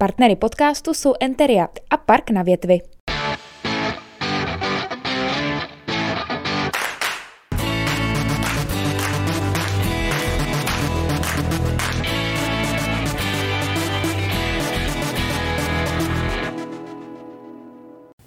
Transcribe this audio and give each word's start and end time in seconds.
Partnery 0.00 0.36
podcastu 0.36 0.94
jsou 0.94 1.14
Enteria 1.20 1.68
a 1.90 1.96
Park 1.96 2.30
na 2.30 2.42
větvi. 2.42 2.80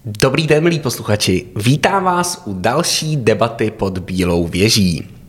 Dobrý 0.05 0.47
den, 0.47 0.63
milí 0.63 0.79
posluchači. 0.79 1.47
Vítám 1.55 2.03
vás 2.03 2.43
u 2.45 2.53
další 2.53 3.15
debaty 3.15 3.71
pod 3.71 3.97
Bílou 3.97 4.47
věží. 4.47 5.20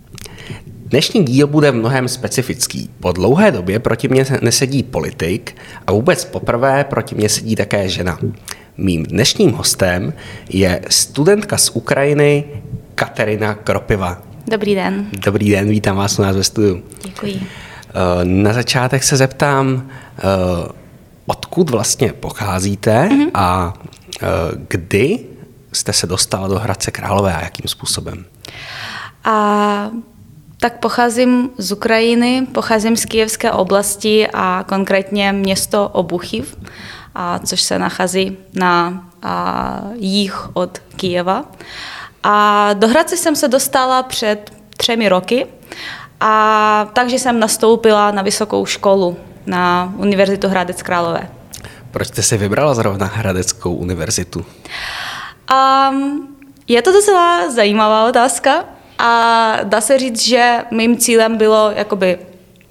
Dnešní 0.93 1.25
díl 1.25 1.47
bude 1.47 1.73
mnohem 1.73 2.09
specifický. 2.09 2.91
Po 3.01 3.13
dlouhé 3.13 3.51
době 3.51 3.79
proti 3.79 4.09
mně 4.09 4.25
nesedí 4.41 4.83
politik 4.83 5.57
a 5.87 5.93
vůbec 5.93 6.25
poprvé 6.25 6.85
proti 6.85 7.15
mně 7.15 7.29
sedí 7.29 7.57
také 7.57 7.89
žena. 7.89 8.19
Mým 8.77 9.03
dnešním 9.03 9.53
hostem 9.53 10.13
je 10.49 10.81
studentka 10.89 11.59
z 11.59 11.71
Ukrajiny 11.71 12.45
Katerina 12.95 13.55
Kropiva. 13.55 14.23
Dobrý 14.51 14.75
den. 14.75 15.07
Dobrý 15.13 15.51
den, 15.51 15.69
vítám 15.69 15.97
vás 15.97 16.19
u 16.19 16.23
nás 16.23 16.37
ve 16.37 16.45
studiu. 16.45 16.83
Děkuji. 17.05 17.41
Eh, 17.41 18.25
na 18.25 18.53
začátek 18.53 19.03
se 19.03 19.17
zeptám, 19.17 19.89
eh, 20.19 20.23
odkud 21.27 21.71
vlastně 21.71 22.13
pocházíte 22.13 23.09
mm-hmm. 23.09 23.31
a 23.35 23.75
eh, 24.23 24.27
kdy 24.69 25.19
jste 25.73 25.93
se 25.93 26.07
dostala 26.07 26.49
do 26.49 26.59
Hradce 26.59 26.91
Králové 26.91 27.35
a 27.35 27.45
jakým 27.45 27.69
způsobem? 27.69 28.25
A 29.25 29.91
tak 30.63 30.79
pocházím 30.79 31.51
z 31.59 31.73
Ukrajiny, 31.73 32.47
pocházím 32.53 32.97
z 32.97 33.05
Kijevské 33.05 33.53
oblasti 33.53 34.29
a 34.35 34.65
konkrétně 34.69 35.33
město 35.33 35.89
Obuchiv, 35.89 36.57
a 37.15 37.39
což 37.39 37.63
se 37.63 37.79
nachází 37.79 38.37
na 38.55 39.05
a, 39.23 39.83
jih 39.95 40.57
od 40.57 40.79
Kijeva. 40.97 41.45
A 42.23 42.69
do 42.73 42.89
Hradce 42.89 43.17
jsem 43.17 43.37
se 43.37 43.49
dostala 43.49 44.03
před 44.03 44.53
třemi 44.77 45.09
roky, 45.09 45.47
a 46.21 46.89
takže 46.93 47.19
jsem 47.19 47.41
nastoupila 47.41 48.11
na 48.11 48.23
vysokou 48.23 48.67
školu 48.67 49.17
na 49.47 49.93
Univerzitu 49.97 50.49
Hradec 50.49 50.83
Králové. 50.83 51.29
Proč 51.91 52.09
jste 52.09 52.23
si 52.23 52.37
vybrala 52.37 52.75
zrovna 52.75 53.07
Hradeckou 53.07 53.75
univerzitu? 53.75 54.45
Um, 55.91 56.29
je 56.69 56.83
to 56.83 56.93
docela 56.93 57.51
zajímavá 57.51 58.09
otázka, 58.09 58.65
a 59.03 59.57
dá 59.63 59.81
se 59.81 59.99
říct, 59.99 60.23
že 60.23 60.65
mým 60.71 60.97
cílem 60.97 61.37
bylo 61.37 61.71
jakoby 61.77 62.19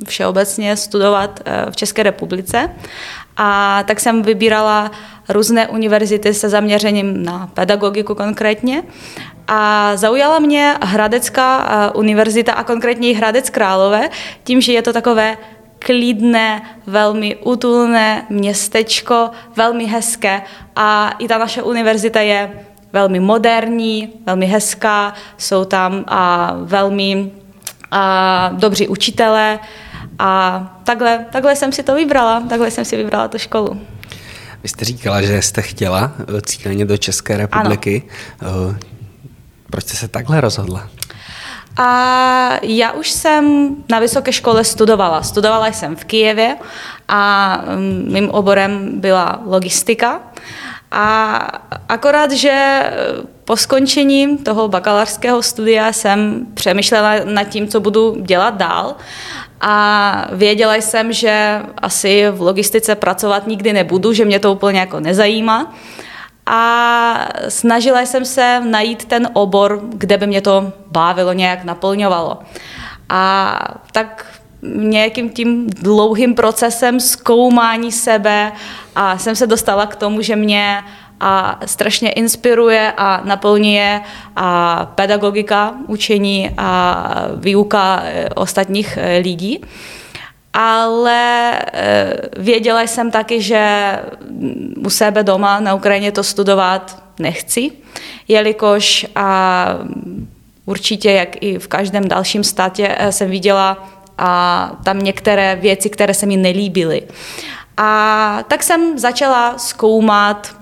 všeobecně 0.07 0.77
studovat 0.77 1.39
eh, 1.45 1.71
v 1.71 1.75
České 1.75 2.03
republice. 2.03 2.69
A 3.37 3.83
tak 3.87 3.99
jsem 3.99 4.21
vybírala 4.21 4.91
různé 5.29 5.67
univerzity 5.67 6.33
se 6.33 6.49
zaměřením 6.49 7.23
na 7.23 7.47
pedagogiku 7.53 8.15
konkrétně. 8.15 8.83
A 9.47 9.91
zaujala 9.95 10.39
mě 10.39 10.75
Hradecká 10.81 11.67
eh, 11.67 11.91
univerzita 11.91 12.53
a 12.53 12.63
konkrétně 12.63 13.09
i 13.09 13.13
Hradec 13.13 13.49
Králové, 13.49 14.09
tím, 14.43 14.61
že 14.61 14.73
je 14.73 14.81
to 14.81 14.93
takové 14.93 15.37
klidné, 15.79 16.61
velmi 16.87 17.35
útulné 17.35 18.25
městečko, 18.29 19.29
velmi 19.55 19.85
hezké 19.85 20.41
a 20.75 21.15
i 21.19 21.27
ta 21.27 21.37
naše 21.37 21.63
univerzita 21.63 22.19
je 22.21 22.65
velmi 22.93 23.19
moderní, 23.19 24.09
velmi 24.25 24.45
hezká, 24.45 25.13
jsou 25.37 25.65
tam 25.65 26.03
a 26.07 26.53
velmi 26.63 27.31
a, 27.91 28.49
dobří 28.53 28.87
učitelé 28.87 29.59
a 30.19 30.61
takhle, 30.83 31.25
takhle 31.31 31.55
jsem 31.55 31.71
si 31.71 31.83
to 31.83 31.95
vybrala, 31.95 32.43
takhle 32.49 32.71
jsem 32.71 32.85
si 32.85 32.97
vybrala 32.97 33.27
tu 33.27 33.37
školu. 33.37 33.81
Vy 34.63 34.69
jste 34.69 34.85
říkala, 34.85 35.21
že 35.21 35.41
jste 35.41 35.61
chtěla 35.61 36.11
eh, 36.19 36.41
cíleně 36.41 36.85
do 36.85 36.97
České 36.97 37.37
republiky. 37.37 38.03
Ano. 38.39 38.51
Eh, 38.71 38.79
proč 39.69 39.83
jste 39.83 39.97
se 39.97 40.07
takhle 40.07 40.41
rozhodla? 40.41 40.89
A 41.77 42.59
já 42.61 42.91
už 42.91 43.11
jsem 43.11 43.75
na 43.89 43.99
vysoké 43.99 44.33
škole 44.33 44.63
studovala. 44.63 45.23
Studovala 45.23 45.67
jsem 45.67 45.95
v 45.95 46.03
Kijevě 46.03 46.57
a 47.07 47.55
mm, 47.75 48.13
mým 48.13 48.29
oborem 48.29 49.01
byla 49.01 49.41
logistika. 49.45 50.19
A 50.91 51.37
akorát, 51.89 52.31
že 52.31 52.83
po 53.45 53.57
skončení 53.57 54.37
toho 54.37 54.67
bakalářského 54.67 55.41
studia 55.41 55.93
jsem 55.93 56.45
přemýšlela 56.53 57.13
nad 57.23 57.43
tím, 57.43 57.67
co 57.67 57.79
budu 57.79 58.15
dělat 58.21 58.57
dál. 58.57 58.95
A 59.61 60.25
věděla 60.31 60.75
jsem, 60.75 61.13
že 61.13 61.61
asi 61.77 62.29
v 62.29 62.41
logistice 62.41 62.95
pracovat 62.95 63.47
nikdy 63.47 63.73
nebudu, 63.73 64.13
že 64.13 64.25
mě 64.25 64.39
to 64.39 64.51
úplně 64.53 64.79
jako 64.79 64.99
nezajímá. 64.99 65.73
A 66.45 67.27
snažila 67.47 68.01
jsem 68.01 68.25
se 68.25 68.61
najít 68.65 69.05
ten 69.05 69.29
obor, 69.33 69.79
kde 69.83 70.17
by 70.17 70.27
mě 70.27 70.41
to 70.41 70.73
bavilo, 70.91 71.33
nějak 71.33 71.63
naplňovalo. 71.63 72.39
A 73.09 73.59
tak 73.91 74.25
nějakým 74.61 75.29
tím 75.29 75.69
dlouhým 75.69 76.35
procesem 76.35 76.99
zkoumání 76.99 77.91
sebe 77.91 78.51
a 78.95 79.17
jsem 79.17 79.35
se 79.35 79.47
dostala 79.47 79.85
k 79.85 79.95
tomu, 79.95 80.21
že 80.21 80.35
mě 80.35 80.83
a 81.21 81.59
strašně 81.65 82.11
inspiruje 82.11 82.93
a 82.97 83.21
naplňuje 83.23 84.01
a 84.35 84.85
pedagogika, 84.95 85.73
učení 85.87 86.49
a 86.57 87.05
výuka 87.35 88.01
e, 88.03 88.29
ostatních 88.29 88.97
e, 88.97 89.17
lidí. 89.17 89.61
Ale 90.53 91.51
e, 91.53 92.13
věděla 92.37 92.81
jsem 92.81 93.11
taky, 93.11 93.41
že 93.41 93.93
u 94.85 94.89
sebe 94.89 95.23
doma 95.23 95.59
na 95.59 95.75
Ukrajině 95.75 96.11
to 96.11 96.23
studovat 96.23 97.03
nechci, 97.19 97.71
jelikož 98.27 99.05
a 99.15 99.65
určitě, 100.65 101.11
jak 101.11 101.43
i 101.43 101.59
v 101.59 101.67
každém 101.67 102.07
dalším 102.07 102.43
státě, 102.43 102.97
jsem 103.09 103.29
viděla 103.29 103.89
a 104.21 104.71
tam 104.83 104.99
některé 104.99 105.55
věci, 105.55 105.89
které 105.89 106.13
se 106.13 106.25
mi 106.25 106.37
nelíbily. 106.37 107.01
A 107.77 108.43
tak 108.47 108.63
jsem 108.63 108.99
začala 108.99 109.57
zkoumat 109.57 110.55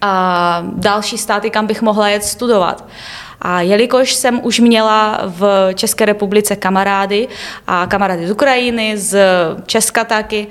a 0.00 0.62
další 0.72 1.18
státy, 1.18 1.50
kam 1.50 1.66
bych 1.66 1.82
mohla 1.82 2.08
jet 2.08 2.24
studovat. 2.24 2.84
A 3.40 3.60
jelikož 3.60 4.14
jsem 4.14 4.40
už 4.42 4.60
měla 4.60 5.20
v 5.24 5.70
České 5.74 6.04
republice 6.04 6.56
kamarády 6.56 7.28
a 7.66 7.86
kamarády 7.86 8.28
z 8.28 8.30
Ukrajiny, 8.30 8.98
z 8.98 9.18
Česka 9.66 10.04
taky, 10.04 10.46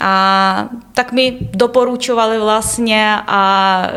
a 0.00 0.68
tak 0.94 1.12
mi 1.12 1.36
doporučovali 1.40 2.38
vlastně 2.38 3.16
a 3.26 3.82
e, 3.86 3.92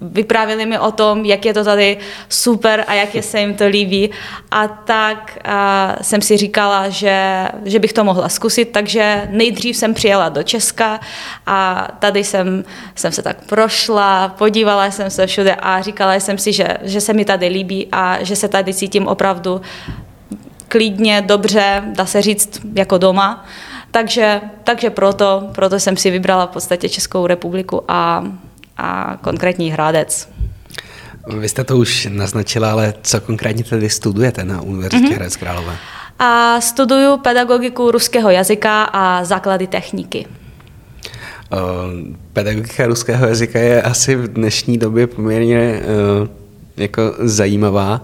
vyprávili 0.00 0.66
mi 0.66 0.78
o 0.78 0.90
tom, 0.90 1.24
jak 1.24 1.44
je 1.44 1.54
to 1.54 1.64
tady 1.64 1.98
super 2.28 2.84
a 2.86 2.94
jak 2.94 3.14
je 3.14 3.22
se 3.22 3.40
jim 3.40 3.54
to 3.54 3.66
líbí. 3.66 4.10
A 4.50 4.68
tak 4.68 5.38
a 5.44 5.96
jsem 6.02 6.20
si 6.20 6.36
říkala, 6.36 6.88
že, 6.88 7.48
že 7.64 7.78
bych 7.78 7.92
to 7.92 8.04
mohla 8.04 8.28
zkusit, 8.28 8.64
takže 8.64 9.28
nejdřív 9.30 9.76
jsem 9.76 9.94
přijela 9.94 10.28
do 10.28 10.42
Česka 10.42 11.00
a 11.46 11.88
tady 11.98 12.24
jsem, 12.24 12.64
jsem 12.94 13.12
se 13.12 13.22
tak 13.22 13.44
prošla, 13.46 14.28
podívala 14.28 14.90
jsem 14.90 15.10
se 15.10 15.26
všude 15.26 15.54
a 15.54 15.80
říkala 15.80 16.14
jsem 16.14 16.38
si, 16.38 16.52
že, 16.52 16.68
že 16.82 17.00
se 17.00 17.12
mi 17.12 17.24
tady 17.24 17.46
líbí 17.46 17.88
a 17.92 18.24
že 18.24 18.36
se 18.36 18.48
tady 18.48 18.74
cítím 18.74 19.06
opravdu 19.06 19.60
klidně, 20.68 21.22
dobře, 21.26 21.82
dá 21.86 22.06
se 22.06 22.22
říct, 22.22 22.60
jako 22.74 22.98
doma. 22.98 23.44
Takže, 23.94 24.40
takže 24.64 24.90
proto, 24.90 25.50
proto 25.54 25.80
jsem 25.80 25.96
si 25.96 26.10
vybrala 26.10 26.46
v 26.46 26.50
podstatě 26.50 26.88
Českou 26.88 27.26
republiku 27.26 27.82
a, 27.88 28.24
a 28.76 29.18
konkrétní 29.20 29.70
Hradec. 29.70 30.28
Vy 31.38 31.48
jste 31.48 31.64
to 31.64 31.76
už 31.76 32.08
naznačila, 32.10 32.72
ale 32.72 32.94
co 33.02 33.20
konkrétně 33.20 33.64
tedy 33.64 33.90
studujete 33.90 34.44
na 34.44 34.62
Univerzitě 34.62 35.06
mm-hmm. 35.06 35.14
Hradec 35.14 35.36
Králové? 35.36 35.76
A 36.18 36.60
studuju 36.60 37.16
pedagogiku 37.16 37.90
ruského 37.90 38.30
jazyka 38.30 38.84
a 38.84 39.24
základy 39.24 39.66
techniky. 39.66 40.26
Pedagogika 42.32 42.86
ruského 42.86 43.26
jazyka 43.26 43.58
je 43.58 43.82
asi 43.82 44.16
v 44.16 44.28
dnešní 44.28 44.78
době 44.78 45.06
poměrně 45.06 45.80
uh, 46.20 46.28
jako 46.76 47.02
zajímavá. 47.18 48.02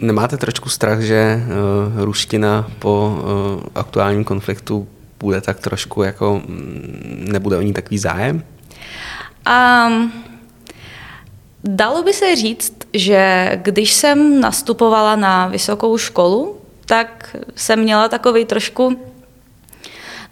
Nemáte 0.00 0.36
trošku 0.36 0.68
strach, 0.68 1.00
že 1.00 1.38
uh, 1.38 2.02
ruština 2.04 2.66
po 2.78 3.14
uh, 3.14 3.62
aktuálním 3.74 4.24
konfliktu 4.24 4.88
bude 5.18 5.40
tak 5.40 5.60
trošku 5.60 6.02
jako, 6.02 6.42
mm, 6.46 7.26
nebude 7.32 7.56
o 7.56 7.62
ní 7.62 7.72
takový 7.72 7.98
zájem? 7.98 8.42
Um, 9.46 10.12
dalo 11.64 12.02
by 12.02 12.12
se 12.12 12.36
říct, 12.36 12.74
že 12.94 13.50
když 13.62 13.92
jsem 13.92 14.40
nastupovala 14.40 15.16
na 15.16 15.46
vysokou 15.46 15.98
školu, 15.98 16.58
tak 16.86 17.36
jsem 17.54 17.80
měla 17.80 18.08
takový 18.08 18.44
trošku 18.44 18.98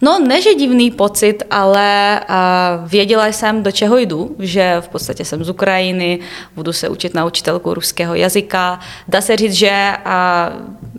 No, 0.04 0.18
ne, 0.18 0.42
že 0.42 0.54
divný 0.54 0.90
pocit, 0.90 1.42
ale 1.50 2.20
uh, 2.28 2.88
věděla 2.88 3.26
jsem, 3.26 3.62
do 3.62 3.72
čeho 3.72 3.98
jdu, 3.98 4.36
že 4.38 4.76
v 4.80 4.88
podstatě 4.88 5.24
jsem 5.24 5.44
z 5.44 5.50
Ukrajiny, 5.50 6.18
budu 6.56 6.72
se 6.72 6.88
učit 6.88 7.14
na 7.14 7.24
učitelku 7.24 7.74
ruského 7.74 8.14
jazyka. 8.14 8.80
Dá 9.08 9.20
se 9.20 9.36
říct, 9.36 9.52
že 9.52 9.92
uh, 10.06 10.92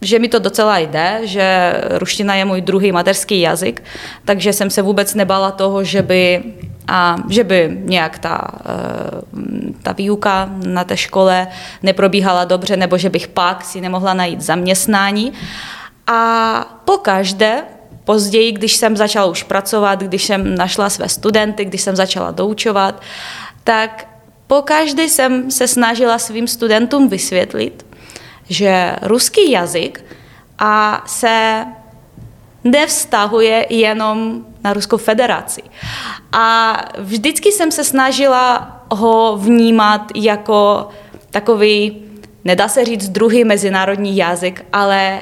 že 0.00 0.18
mi 0.18 0.28
to 0.28 0.38
docela 0.38 0.78
jde, 0.78 1.20
že 1.24 1.74
ruština 1.90 2.34
je 2.34 2.44
můj 2.44 2.60
druhý 2.60 2.92
mateřský 2.92 3.40
jazyk, 3.40 3.82
takže 4.24 4.52
jsem 4.52 4.70
se 4.70 4.82
vůbec 4.82 5.14
nebala 5.14 5.50
toho, 5.50 5.84
že 5.84 6.02
by, 6.02 6.42
a, 6.88 7.16
že 7.28 7.44
by 7.44 7.78
nějak 7.84 8.18
ta, 8.18 8.48
eh, 8.60 9.72
ta 9.82 9.92
výuka 9.92 10.50
na 10.66 10.84
té 10.84 10.96
škole 10.96 11.46
neprobíhala 11.82 12.44
dobře, 12.44 12.76
nebo 12.76 12.98
že 12.98 13.10
bych 13.10 13.28
pak 13.28 13.64
si 13.64 13.80
nemohla 13.80 14.14
najít 14.14 14.40
zaměstnání. 14.40 15.32
A 16.06 16.80
pokaždé, 16.84 17.62
později, 18.06 18.52
když 18.52 18.76
jsem 18.76 18.96
začala 18.96 19.26
už 19.26 19.42
pracovat, 19.42 20.02
když 20.02 20.24
jsem 20.24 20.54
našla 20.54 20.90
své 20.90 21.08
studenty, 21.08 21.64
když 21.64 21.80
jsem 21.80 21.96
začala 21.96 22.30
doučovat, 22.30 23.02
tak 23.64 24.08
pokaždé 24.46 25.02
jsem 25.04 25.50
se 25.50 25.68
snažila 25.68 26.18
svým 26.18 26.46
studentům 26.46 27.08
vysvětlit, 27.08 27.86
že 28.48 28.96
ruský 29.02 29.50
jazyk 29.50 30.04
a 30.58 31.02
se 31.06 31.64
nevztahuje 32.64 33.66
jenom 33.70 34.46
na 34.64 34.72
Ruskou 34.72 34.96
federaci. 34.96 35.62
A 36.32 36.76
vždycky 36.98 37.52
jsem 37.52 37.70
se 37.70 37.84
snažila 37.84 38.76
ho 38.90 39.36
vnímat 39.36 40.12
jako 40.14 40.88
takový, 41.30 42.02
nedá 42.44 42.68
se 42.68 42.84
říct 42.84 43.08
druhý 43.08 43.44
mezinárodní 43.44 44.16
jazyk, 44.16 44.64
ale 44.72 45.20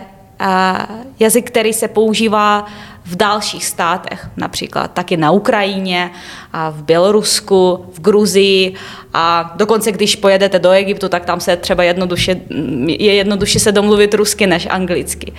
jazyk, 1.21 1.47
který 1.51 1.73
se 1.73 1.89
používá 1.89 2.67
v 3.05 3.17
dalších 3.17 3.67
státech, 3.67 4.29
například 4.37 4.91
taky 4.91 5.17
na 5.17 5.31
Ukrajině, 5.31 6.11
a 6.53 6.71
v 6.71 6.83
Bělorusku, 6.83 7.85
v 7.93 8.01
Gruzii 8.01 8.75
a 9.15 9.53
dokonce 9.57 9.93
když 9.93 10.17
pojedete 10.17 10.59
do 10.59 10.71
Egyptu, 10.71 11.09
tak 11.09 11.25
tam 11.25 11.41
se 11.41 11.57
třeba 11.57 11.83
jednoduše, 11.83 12.41
je 12.87 13.15
jednoduše 13.15 13.61
se 13.61 13.73
domluvit 13.73 14.15
rusky 14.15 14.47
než 14.47 14.67
anglicky. 14.71 15.33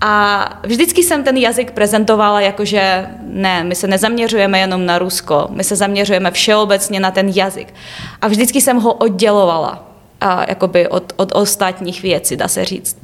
A 0.00 0.44
vždycky 0.66 1.02
jsem 1.02 1.24
ten 1.24 1.36
jazyk 1.36 1.70
prezentovala 1.70 2.40
jako, 2.40 2.64
že 2.64 3.06
ne, 3.22 3.64
my 3.64 3.74
se 3.74 3.86
nezaměřujeme 3.86 4.58
jenom 4.58 4.86
na 4.86 4.98
Rusko, 4.98 5.46
my 5.50 5.64
se 5.64 5.76
zaměřujeme 5.76 6.30
všeobecně 6.30 7.00
na 7.00 7.10
ten 7.10 7.28
jazyk. 7.28 7.74
A 8.22 8.28
vždycky 8.28 8.60
jsem 8.60 8.76
ho 8.76 8.92
oddělovala 8.92 9.84
a, 10.20 10.44
jakoby 10.48 10.88
od, 10.88 11.12
od 11.16 11.32
ostatních 11.34 12.02
věcí, 12.02 12.36
dá 12.36 12.48
se 12.48 12.64
říct. 12.64 12.96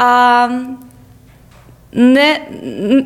A 0.00 0.48
ne, 1.92 2.40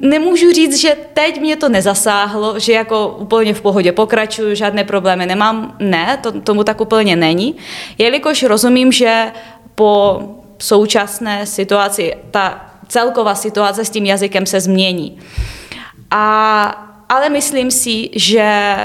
nemůžu 0.01 0.53
říct, 0.53 0.81
že 0.81 0.97
teď 1.13 1.41
mě 1.41 1.57
to 1.57 1.69
nezasáhlo, 1.69 2.59
že 2.59 2.73
jako 2.73 3.09
úplně 3.09 3.55
v 3.55 3.61
pohodě 3.63 3.93
pokračuju, 3.93 4.55
žádné 4.55 4.85
problémy 4.85 5.27
nemám. 5.27 5.77
Ne, 5.79 6.19
to, 6.23 6.41
tomu 6.41 6.65
tak 6.65 6.81
úplně 6.81 7.17
není. 7.17 7.57
Jelikož 7.99 8.43
rozumím, 8.43 8.93
že 8.93 9.33
po 9.75 10.23
současné 10.59 11.47
situaci 11.47 12.15
ta 12.31 12.71
celková 12.89 13.35
situace 13.35 13.85
s 13.85 13.91
tím 13.91 14.07
jazykem 14.07 14.47
se 14.47 14.61
změní. 14.61 15.19
A, 16.11 16.65
ale 17.09 17.29
myslím 17.29 17.71
si, 17.71 18.11
že 18.15 18.77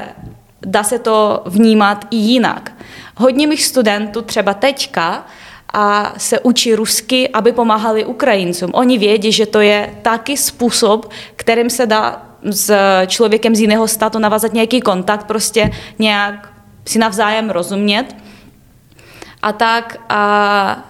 dá 0.65 0.83
se 0.83 0.99
to 0.99 1.43
vnímat 1.45 2.05
i 2.11 2.15
jinak. 2.15 2.71
Hodně 3.17 3.47
mých 3.47 3.63
studentů 3.63 4.21
třeba 4.21 4.53
teďka 4.53 5.25
a 5.73 6.13
se 6.17 6.39
učí 6.39 6.75
rusky, 6.75 7.29
aby 7.29 7.51
pomáhali 7.51 8.05
Ukrajincům. 8.05 8.71
Oni 8.73 8.97
vědí, 8.97 9.31
že 9.31 9.45
to 9.45 9.61
je 9.61 9.95
taky 10.01 10.37
způsob, 10.37 11.11
kterým 11.35 11.69
se 11.69 11.85
dá 11.85 12.25
s 12.43 12.73
člověkem 13.07 13.55
z 13.55 13.59
jiného 13.59 13.87
státu 13.87 14.19
navázat 14.19 14.53
nějaký 14.53 14.81
kontakt, 14.81 15.23
prostě 15.27 15.71
nějak 15.99 16.53
si 16.85 16.99
navzájem 16.99 17.49
rozumět. 17.49 18.15
A 19.41 19.51
tak 19.51 19.97
a 20.09 20.89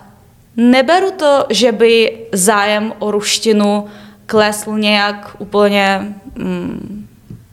neberu 0.57 1.11
to, 1.11 1.45
že 1.49 1.71
by 1.71 2.17
zájem 2.31 2.93
o 2.99 3.11
ruštinu 3.11 3.87
klesl 4.25 4.77
nějak 4.77 5.35
úplně 5.39 6.15
mm, 6.35 7.07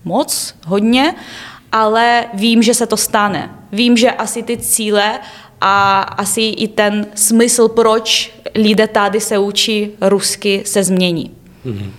moc, 0.04 0.54
hodně, 0.66 1.14
ale 1.72 2.24
vím, 2.34 2.62
že 2.62 2.74
se 2.74 2.86
to 2.86 2.96
stane. 2.96 3.50
Vím, 3.72 3.96
že 3.96 4.10
asi 4.10 4.42
ty 4.42 4.56
cíle 4.56 5.18
a 5.68 6.00
asi 6.00 6.40
i 6.42 6.68
ten 6.68 7.06
smysl, 7.14 7.68
proč 7.68 8.32
lidé 8.54 8.86
tady 8.86 9.20
se 9.20 9.38
učí 9.38 9.90
rusky, 10.00 10.62
se 10.64 10.84
změní. 10.84 11.30
Mm-hmm. 11.66 11.90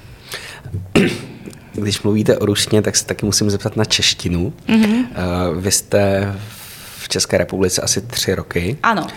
Když 1.73 2.01
mluvíte 2.01 2.37
o 2.37 2.45
ruštině, 2.45 2.81
tak 2.81 2.95
se 2.95 3.05
taky 3.05 3.25
musím 3.25 3.49
zeptat 3.49 3.75
na 3.75 3.85
češtinu. 3.85 4.53
Mm-hmm. 4.69 5.05
Vy 5.59 5.71
jste 5.71 6.33
v 7.07 7.09
České 7.09 7.37
republice 7.37 7.81
asi 7.81 8.01
tři 8.01 8.35
roky. 8.35 8.77
Ano. 8.83 9.01
Uh, 9.01 9.07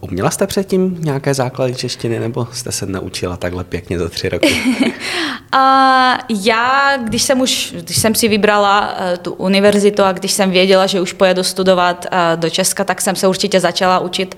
uměla 0.00 0.30
jste 0.30 0.46
předtím 0.46 0.96
nějaké 1.00 1.34
základy 1.34 1.74
češtiny, 1.74 2.20
nebo 2.20 2.46
jste 2.52 2.72
se 2.72 2.86
naučila 2.86 3.36
takhle 3.36 3.64
pěkně 3.64 3.98
za 3.98 4.08
tři 4.08 4.28
roky? 4.28 4.56
a 5.52 6.18
já, 6.28 6.96
když 6.96 7.22
jsem 7.22 7.40
už, 7.40 7.74
když 7.80 7.96
jsem 7.96 8.14
si 8.14 8.28
vybrala 8.28 8.80
uh, 8.92 9.16
tu 9.16 9.32
univerzitu 9.32 10.02
a 10.02 10.12
když 10.12 10.32
jsem 10.32 10.50
věděla, 10.50 10.86
že 10.86 11.00
už 11.00 11.12
pojedu 11.12 11.42
studovat 11.42 12.06
uh, 12.12 12.40
do 12.40 12.50
Česka, 12.50 12.84
tak 12.84 13.00
jsem 13.00 13.16
se 13.16 13.28
určitě 13.28 13.60
začala 13.60 13.98
učit 13.98 14.34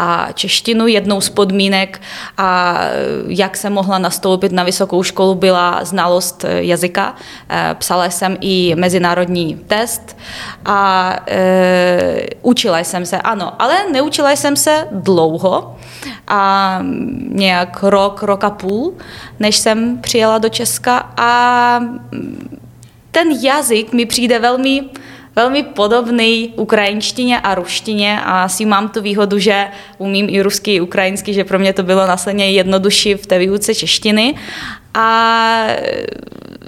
uh, 0.00 0.06
češtinu. 0.34 0.86
Jednou 0.86 1.20
z 1.20 1.28
podmínek, 1.28 2.00
a 2.36 2.80
uh, 3.24 3.32
jak 3.32 3.56
jsem 3.56 3.72
mohla 3.72 3.98
nastoupit 3.98 4.52
na 4.52 4.62
vysokou 4.62 5.02
školu, 5.02 5.34
byla 5.34 5.84
znalost 5.84 6.44
jazyka. 6.48 7.10
Uh, 7.10 7.56
psala 7.74 8.10
jsem 8.10 8.36
i 8.40 8.74
mezinárodní 8.74 9.54
test 9.66 10.16
a 10.64 11.16
uh, 11.20 12.09
učila 12.42 12.78
jsem 12.78 13.06
se, 13.06 13.18
ano, 13.18 13.62
ale 13.62 13.74
neučila 13.92 14.30
jsem 14.30 14.56
se 14.56 14.88
dlouho, 14.90 15.76
a 16.28 16.78
nějak 17.28 17.82
rok, 17.82 18.22
rok 18.22 18.44
a 18.44 18.50
půl, 18.50 18.94
než 19.40 19.56
jsem 19.56 19.98
přijela 19.98 20.38
do 20.38 20.48
Česka 20.48 21.12
a 21.16 21.80
ten 23.10 23.28
jazyk 23.42 23.92
mi 23.92 24.06
přijde 24.06 24.38
velmi, 24.38 24.84
velmi 25.36 25.62
podobný 25.62 26.52
ukrajinštině 26.56 27.40
a 27.40 27.54
ruštině 27.54 28.20
a 28.20 28.42
asi 28.42 28.64
mám 28.64 28.88
tu 28.88 29.00
výhodu, 29.02 29.38
že 29.38 29.68
umím 29.98 30.26
i 30.30 30.42
rusky, 30.42 30.74
i 30.74 30.80
ukrajinsky, 30.80 31.34
že 31.34 31.44
pro 31.44 31.58
mě 31.58 31.72
to 31.72 31.82
bylo 31.82 32.06
následně 32.06 32.50
jednodušší 32.50 33.14
v 33.14 33.26
té 33.26 33.38
výuce 33.38 33.74
češtiny. 33.74 34.34
A 34.94 35.66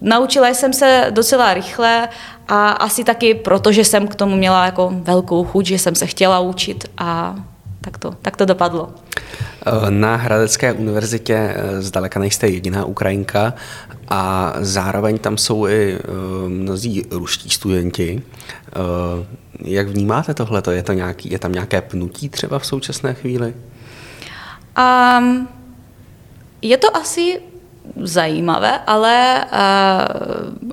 naučila 0.00 0.48
jsem 0.48 0.72
se 0.72 1.06
docela 1.10 1.54
rychle 1.54 2.08
a 2.48 2.68
asi 2.68 3.04
taky 3.04 3.34
proto, 3.34 3.72
že 3.72 3.84
jsem 3.84 4.08
k 4.08 4.14
tomu 4.14 4.36
měla 4.36 4.64
jako 4.64 4.92
velkou 4.94 5.44
chuť, 5.44 5.66
že 5.66 5.78
jsem 5.78 5.94
se 5.94 6.06
chtěla 6.06 6.40
učit 6.40 6.90
a 6.98 7.36
tak 7.80 7.98
to, 7.98 8.10
tak 8.22 8.36
to 8.36 8.44
dopadlo. 8.44 8.90
Na 9.88 10.16
Hradecké 10.16 10.72
univerzitě 10.72 11.34
eh, 11.34 11.82
zdaleka 11.82 12.20
nejste 12.20 12.48
jediná 12.48 12.84
Ukrajinka 12.84 13.54
a 14.08 14.52
zároveň 14.60 15.18
tam 15.18 15.38
jsou 15.38 15.66
i 15.66 15.98
eh, 15.98 16.08
mnozí 16.48 17.04
ruští 17.10 17.50
studenti. 17.50 18.22
Eh, 18.68 18.72
jak 19.64 19.88
vnímáte 19.88 20.34
tohle? 20.34 20.62
Je, 20.70 20.82
to 20.82 20.92
nějaký, 20.92 21.30
je 21.30 21.38
tam 21.38 21.52
nějaké 21.52 21.80
pnutí 21.80 22.28
třeba 22.28 22.58
v 22.58 22.66
současné 22.66 23.14
chvíli? 23.14 23.54
Um, 25.18 25.48
je 26.62 26.76
to 26.76 26.96
asi 26.96 27.40
zajímavé, 28.02 28.80
ale 28.86 29.44
uh, 29.44 29.58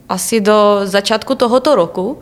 asi 0.09 0.41
do 0.41 0.79
začátku 0.83 1.35
tohoto 1.35 1.75
roku 1.75 2.19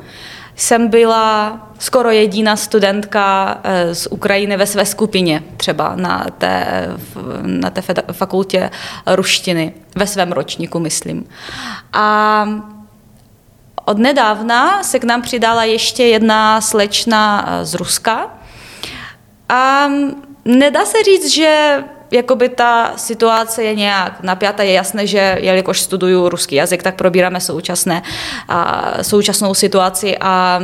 jsem 0.56 0.88
byla 0.88 1.60
skoro 1.80 2.12
jediná 2.12 2.56
studentka 2.56 3.56
uh, 3.56 3.94
z 3.94 4.08
Ukrajiny 4.12 4.58
ve 4.58 4.66
své 4.66 4.86
skupině, 4.86 5.44
třeba 5.58 5.96
na 5.96 6.26
té, 6.38 6.88
na 7.42 7.70
té 7.70 7.82
fakultě 8.12 8.70
ruštiny, 9.06 9.74
ve 9.96 10.08
svém 10.08 10.32
ročníku, 10.32 10.80
myslím. 10.80 11.28
A 11.94 12.46
od 13.86 13.98
nedávna 13.98 14.84
se 14.84 15.00
k 15.00 15.04
nám 15.04 15.22
přidala 15.22 15.64
ještě 15.64 16.04
jedna 16.04 16.62
slečna 16.62 17.50
z 17.64 17.74
Ruska. 17.74 18.28
A 19.50 19.88
nedá 20.46 20.86
se 20.86 21.04
říct, 21.04 21.34
že 21.34 21.84
jakoby 22.12 22.50
ta 22.50 22.94
situace 22.96 23.64
je 23.64 23.76
nějak 23.76 24.24
napjatá. 24.24 24.64
Je 24.64 24.72
jasné, 24.72 25.08
že 25.08 25.38
jelikož 25.42 25.82
studuju 25.82 26.30
ruský 26.30 26.56
jazyk, 26.56 26.84
tak 26.84 26.96
probíráme 26.96 27.42
současné, 27.42 28.02
a, 28.48 28.94
současnou 29.02 29.54
situaci 29.54 30.18
a 30.18 30.60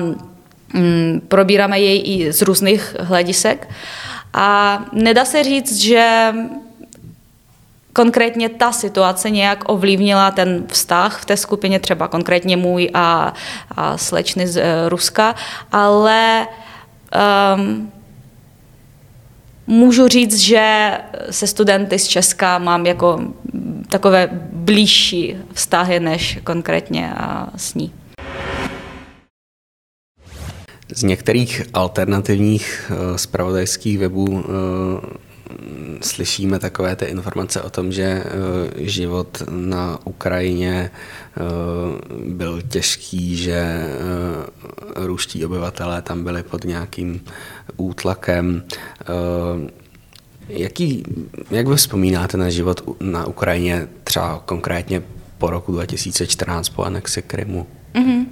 mm, 0.74 1.22
probíráme 1.28 1.80
jej 1.80 2.02
i 2.06 2.32
z 2.34 2.42
různých 2.42 2.96
hledisek. 3.00 3.70
A 4.34 4.80
nedá 4.94 5.26
se 5.26 5.44
říct, 5.44 5.76
že 5.76 6.34
konkrétně 7.94 8.50
ta 8.50 8.72
situace 8.72 9.30
nějak 9.30 9.64
ovlivnila 9.70 10.32
ten 10.32 10.64
vztah 10.68 11.22
v 11.22 11.26
té 11.26 11.38
skupině, 11.38 11.80
třeba 11.80 12.08
konkrétně 12.08 12.58
můj 12.58 12.90
a, 12.94 13.34
a 13.78 13.98
slečny 13.98 14.48
z 14.48 14.58
uh, 14.58 14.64
Ruska, 14.90 15.36
ale 15.72 16.48
um, 17.56 17.92
můžu 19.68 20.08
říct, 20.08 20.38
že 20.38 20.92
se 21.30 21.48
studenty 21.48 22.00
z 22.00 22.08
Česka 22.08 22.58
mám 22.58 22.86
jako 22.86 23.22
takové 23.90 24.30
blížší 24.52 25.36
vztahy 25.54 26.00
než 26.00 26.40
konkrétně 26.44 27.14
s 27.56 27.74
ní. 27.74 27.94
Z 30.96 31.04
některých 31.04 31.62
alternativních 31.74 32.92
spravodajských 33.16 33.96
eh, 33.96 34.00
webů 34.00 34.44
eh, 34.46 35.33
slyšíme 36.02 36.60
takové 36.60 36.96
ty 36.96 37.06
informace 37.06 37.62
o 37.62 37.70
tom, 37.70 37.92
že 37.92 38.24
život 38.78 39.44
na 39.50 40.00
Ukrajině 40.04 40.92
byl 42.26 42.62
těžký, 42.62 43.36
že 43.36 43.86
ruští 44.96 45.46
obyvatelé 45.46 46.02
tam 46.02 46.24
byli 46.24 46.44
pod 46.44 46.64
nějakým 46.64 47.22
útlakem. 47.78 48.64
Jaký, 50.50 51.04
jak 51.52 51.68
vy 51.68 51.76
vzpomínáte 51.76 52.38
na 52.38 52.50
život 52.50 52.82
na 53.02 53.28
Ukrajině 53.28 53.88
třeba 54.04 54.42
konkrétně 54.46 55.04
po 55.38 55.50
roku 55.50 55.72
2014 55.72 56.70
po 56.70 56.84
anexi 56.84 57.22
Krymu? 57.22 57.68
Mm-hmm. 57.94 58.26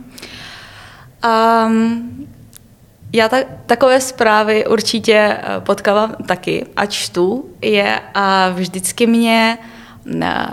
Um, 1.26 2.28
já 3.14 3.30
ta, 3.30 3.38
takové 3.66 4.02
zprávy 4.02 4.68
určitě 4.68 5.14
eh, 5.14 5.60
potkávám 5.60 6.16
taky 6.28 6.66
a 6.76 6.86
čtu 6.86 7.50
je 7.62 8.00
a 8.14 8.50
vždycky 8.50 9.08
mě 9.08 9.58
eh, 10.22 10.46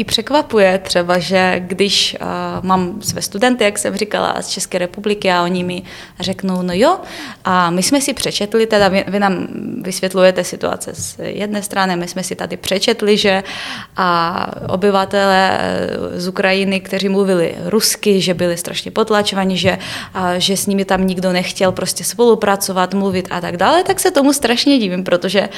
i 0.00 0.04
překvapuje 0.04 0.78
třeba, 0.78 1.18
že 1.18 1.54
když 1.58 2.16
uh, 2.20 2.28
mám 2.66 3.02
své 3.02 3.22
studenty, 3.22 3.64
jak 3.64 3.78
jsem 3.78 3.96
říkala, 3.96 4.42
z 4.42 4.48
České 4.48 4.78
republiky 4.78 5.30
a 5.30 5.42
oni 5.42 5.64
mi 5.64 5.82
řeknou, 6.20 6.62
no 6.62 6.72
jo, 6.74 6.98
a 7.44 7.70
my 7.70 7.82
jsme 7.82 8.00
si 8.00 8.14
přečetli, 8.14 8.66
teda 8.66 8.88
vy, 8.88 9.04
vy 9.08 9.18
nám 9.18 9.46
vysvětlujete 9.82 10.44
situace 10.44 10.90
z 10.94 11.16
jedné 11.18 11.62
strany, 11.62 11.96
my 11.96 12.08
jsme 12.08 12.22
si 12.22 12.36
tady 12.36 12.56
přečetli, 12.56 13.16
že 13.16 13.44
a 13.96 14.46
obyvatele 14.68 15.58
z 16.14 16.28
Ukrajiny, 16.28 16.80
kteří 16.80 17.08
mluvili 17.08 17.54
rusky, 17.64 18.20
že 18.20 18.34
byli 18.34 18.56
strašně 18.56 18.90
potlačovaní, 18.90 19.56
že, 19.56 19.78
že 20.38 20.56
s 20.56 20.66
nimi 20.66 20.84
tam 20.84 21.06
nikdo 21.06 21.32
nechtěl 21.32 21.72
prostě 21.72 22.04
spolupracovat, 22.04 22.94
mluvit 22.94 23.28
a 23.30 23.40
tak 23.40 23.56
dále, 23.56 23.84
tak 23.84 24.00
se 24.00 24.10
tomu 24.10 24.32
strašně 24.32 24.78
divím, 24.78 25.04
protože 25.04 25.48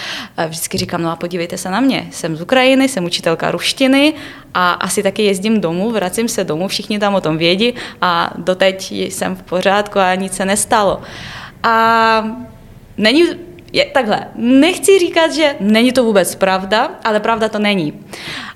vždycky 0.48 0.78
říkám, 0.78 1.02
no 1.02 1.10
a 1.10 1.16
podívejte 1.16 1.58
se 1.58 1.70
na 1.70 1.80
mě, 1.80 2.06
jsem 2.10 2.36
z 2.36 2.42
Ukrajiny, 2.42 2.88
jsem 2.88 3.04
učitelka 3.04 3.50
ruštiny, 3.50 4.14
a 4.54 4.72
asi 4.72 5.02
taky 5.02 5.22
jezdím 5.22 5.60
domů, 5.60 5.90
vracím 5.90 6.28
se 6.28 6.44
domů, 6.44 6.68
všichni 6.68 6.98
tam 6.98 7.14
o 7.14 7.20
tom 7.20 7.38
vědí 7.38 7.74
a 8.00 8.32
doteď 8.36 8.92
jsem 8.92 9.36
v 9.36 9.42
pořádku 9.42 9.98
a 9.98 10.14
nic 10.14 10.32
se 10.32 10.44
nestalo. 10.44 11.02
A 11.62 12.24
není, 12.96 13.24
je, 13.72 13.84
takhle, 13.84 14.26
nechci 14.36 14.98
říkat, 14.98 15.32
že 15.32 15.56
není 15.60 15.92
to 15.92 16.04
vůbec 16.04 16.34
pravda, 16.34 16.90
ale 17.04 17.20
pravda 17.20 17.48
to 17.48 17.58
není. 17.58 17.92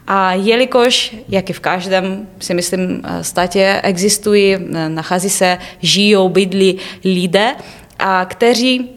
A 0.06 0.32
jelikož, 0.32 1.16
jak 1.28 1.50
i 1.50 1.52
v 1.52 1.60
každém, 1.60 2.28
si 2.40 2.54
myslím, 2.54 3.02
státě 3.22 3.80
existují, 3.82 4.56
nachází 4.88 5.30
se, 5.30 5.58
žijou, 5.80 6.28
bydlí 6.28 6.78
lidé, 7.04 7.54
a 7.98 8.24
kteří 8.24 8.90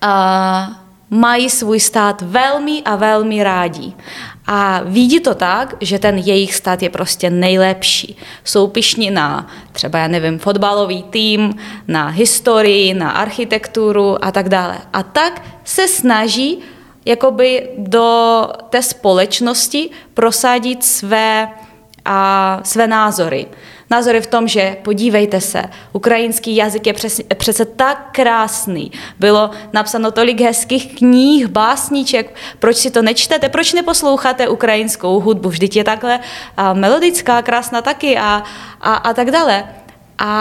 a, 0.00 0.81
mají 1.12 1.50
svůj 1.50 1.80
stát 1.80 2.22
velmi 2.22 2.82
a 2.82 2.96
velmi 2.96 3.42
rádi. 3.42 3.92
A 4.46 4.80
vidí 4.84 5.20
to 5.20 5.34
tak, 5.34 5.74
že 5.80 5.98
ten 5.98 6.18
jejich 6.18 6.54
stát 6.54 6.82
je 6.82 6.90
prostě 6.90 7.30
nejlepší. 7.30 8.16
Jsou 8.44 8.66
pišní 8.66 9.10
na 9.10 9.46
třeba, 9.72 9.98
já 9.98 10.08
nevím, 10.08 10.38
fotbalový 10.38 11.02
tým, 11.02 11.54
na 11.88 12.08
historii, 12.08 12.94
na 12.94 13.10
architekturu 13.10 14.24
a 14.24 14.32
tak 14.32 14.48
dále. 14.48 14.78
A 14.92 15.02
tak 15.02 15.42
se 15.64 15.88
snaží 15.88 16.58
jakoby 17.04 17.68
do 17.78 18.48
té 18.70 18.82
společnosti 18.82 19.90
prosadit 20.14 20.84
své, 20.84 21.48
a, 22.04 22.60
své 22.62 22.86
názory 22.86 23.46
názory 23.92 24.20
v 24.20 24.26
tom, 24.26 24.48
že 24.48 24.76
podívejte 24.82 25.40
se, 25.40 25.62
ukrajinský 25.92 26.56
jazyk 26.56 26.86
je 26.86 26.92
přes, 26.92 27.20
přece 27.36 27.64
tak 27.64 28.08
krásný. 28.12 28.92
Bylo 29.18 29.50
napsáno 29.72 30.10
tolik 30.10 30.40
hezkých 30.40 30.96
knih, 30.96 31.46
básníček, 31.46 32.34
proč 32.58 32.76
si 32.76 32.90
to 32.90 33.02
nečtete, 33.02 33.48
proč 33.48 33.72
neposloucháte 33.72 34.48
ukrajinskou 34.48 35.20
hudbu, 35.20 35.48
vždyť 35.48 35.76
je 35.76 35.84
takhle 35.84 36.20
a, 36.56 36.72
melodická, 36.72 37.42
krásná 37.42 37.82
taky 37.82 38.18
a, 38.18 38.42
a, 38.80 38.94
a 38.94 39.12
tak 39.12 39.30
dále. 39.30 39.68
A 40.18 40.32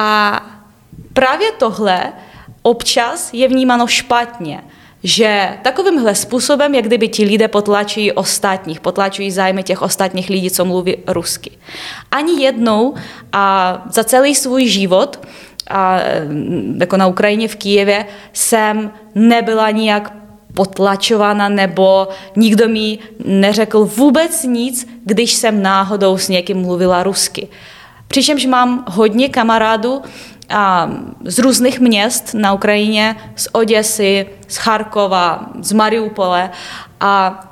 právě 1.14 1.52
tohle 1.52 2.14
občas 2.62 3.34
je 3.34 3.48
vnímáno 3.48 3.88
špatně 3.88 4.64
že 5.04 5.58
takovýmhle 5.62 6.16
způsobem, 6.16 6.76
jak 6.76 6.86
kdyby 6.86 7.08
ti 7.08 7.26
lidé 7.26 7.48
potlačují 7.48 8.12
ostatních, 8.12 8.80
potlačují 8.80 9.32
zájmy 9.32 9.64
těch 9.64 9.82
ostatních 9.82 10.30
lidí, 10.30 10.52
co 10.52 10.66
mluví 10.66 10.98
rusky. 11.08 11.52
Ani 12.12 12.44
jednou 12.44 12.94
a 13.34 13.86
za 13.90 14.04
celý 14.04 14.36
svůj 14.36 14.68
život 14.68 15.20
a 15.70 16.00
jako 16.78 16.98
na 16.98 17.08
Ukrajině 17.08 17.48
v 17.48 17.56
Kijevě 17.56 18.06
jsem 18.34 18.92
nebyla 19.16 19.72
nijak 19.72 20.14
potlačována 20.54 21.50
nebo 21.50 22.08
nikdo 22.36 22.68
mi 22.68 23.00
neřekl 23.26 23.86
vůbec 23.86 24.44
nic, 24.44 24.88
když 25.06 25.34
jsem 25.34 25.62
náhodou 25.62 26.18
s 26.18 26.30
někým 26.30 26.58
mluvila 26.58 27.04
rusky. 27.04 27.48
Přičemž 28.08 28.46
mám 28.46 28.86
hodně 28.88 29.30
kamarádů, 29.30 30.02
z 31.26 31.40
různých 31.40 31.80
měst 31.80 32.34
na 32.34 32.54
Ukrajině, 32.54 33.16
z 33.36 33.48
Oděsy, 33.52 34.28
z 34.48 34.58
Charkova, 34.58 35.50
z 35.62 35.72
Mariupole 35.72 36.52
a 37.00 37.44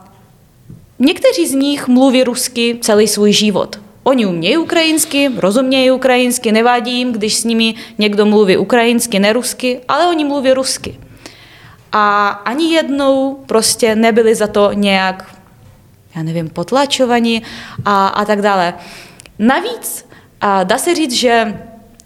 někteří 1.00 1.48
z 1.48 1.54
nich 1.54 1.88
mluví 1.88 2.24
rusky 2.24 2.78
celý 2.82 3.08
svůj 3.08 3.34
život. 3.34 3.80
Oni 4.04 4.26
umějí 4.26 4.58
ukrajinsky, 4.58 5.32
rozumějí 5.38 5.92
ukrajinsky, 5.92 6.52
nevadí 6.52 6.98
jim, 6.98 7.12
když 7.12 7.36
s 7.36 7.44
nimi 7.44 7.76
někdo 7.98 8.26
mluví 8.26 8.58
ukrajinsky, 8.58 9.20
nerusky, 9.20 9.80
ale 9.88 10.08
oni 10.08 10.26
mluví 10.26 10.52
rusky. 10.52 11.00
A 11.92 12.28
ani 12.28 12.74
jednou 12.74 13.44
prostě 13.46 13.96
nebyli 13.96 14.36
za 14.36 14.48
to 14.48 14.74
nějak, 14.74 15.36
já 16.16 16.24
nevím, 16.24 16.50
potlačovaní 16.50 17.44
a, 17.86 18.08
a 18.08 18.26
tak 18.26 18.42
dále. 18.42 18.74
Navíc 19.40 20.06
a 20.42 20.64
dá 20.64 20.78
se 20.78 20.96
říct, 20.96 21.14
že 21.14 21.62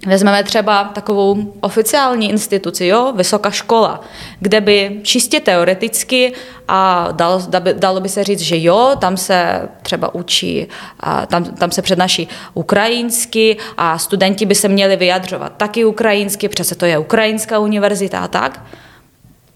Vezmeme 0.07 0.43
třeba 0.43 0.83
takovou 0.83 1.53
oficiální 1.61 2.29
instituci, 2.29 2.87
jo, 2.87 3.13
vysoká 3.15 3.51
škola, 3.51 4.01
kde 4.39 4.61
by 4.61 4.99
čistě 5.03 5.39
teoreticky 5.39 6.33
a 6.67 7.07
dalo, 7.11 7.41
dalo 7.73 7.99
by 7.99 8.09
se 8.09 8.23
říct, 8.23 8.39
že 8.39 8.61
jo, 8.61 8.91
tam 8.99 9.17
se 9.17 9.69
třeba 9.81 10.15
učí, 10.15 10.67
a 10.99 11.25
tam, 11.25 11.43
tam 11.43 11.71
se 11.71 11.81
přednáší 11.81 12.27
ukrajinsky 12.53 13.57
a 13.77 13.97
studenti 13.97 14.45
by 14.45 14.55
se 14.55 14.67
měli 14.67 14.95
vyjadřovat 14.95 15.53
taky 15.57 15.85
ukrajinsky, 15.85 16.49
přece 16.49 16.75
to 16.75 16.85
je 16.85 16.97
ukrajinská 16.97 17.59
univerzita 17.59 18.19
a 18.19 18.27
tak. 18.27 18.65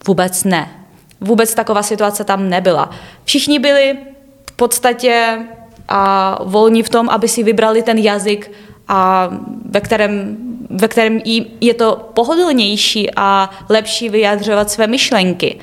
Vůbec 0.08 0.44
ne. 0.44 0.72
Vůbec 1.22 1.54
taková 1.54 1.84
situace 1.84 2.24
tam 2.24 2.50
nebyla. 2.50 2.90
Všichni 3.24 3.60
byli 3.60 3.98
v 4.52 4.52
podstatě 4.52 5.40
a 5.88 6.40
volní 6.44 6.84
v 6.84 6.90
tom, 6.90 7.10
aby 7.10 7.28
si 7.28 7.44
vybrali 7.44 7.84
ten 7.84 7.98
jazyk, 7.98 8.52
a 8.88 9.30
ve 9.66 9.82
kterém, 9.82 10.38
ve 10.70 10.88
kterém 10.88 11.22
je 11.62 11.74
to 11.74 12.10
pohodlnější 12.14 13.10
a 13.16 13.50
lepší 13.70 14.10
vyjadřovat 14.10 14.72
své 14.72 14.88
myšlenky. 14.88 15.60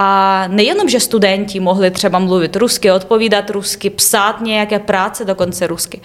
A 0.00 0.44
nejenom, 0.48 0.88
že 0.88 1.00
studenti 1.00 1.60
mohli 1.60 1.90
třeba 1.90 2.18
mluvit 2.18 2.56
rusky, 2.56 2.90
odpovídat 2.90 3.50
rusky, 3.50 3.90
psát 3.90 4.40
nějaké 4.40 4.78
práce 4.78 5.24
dokonce 5.24 5.66
rusky, 5.66 6.00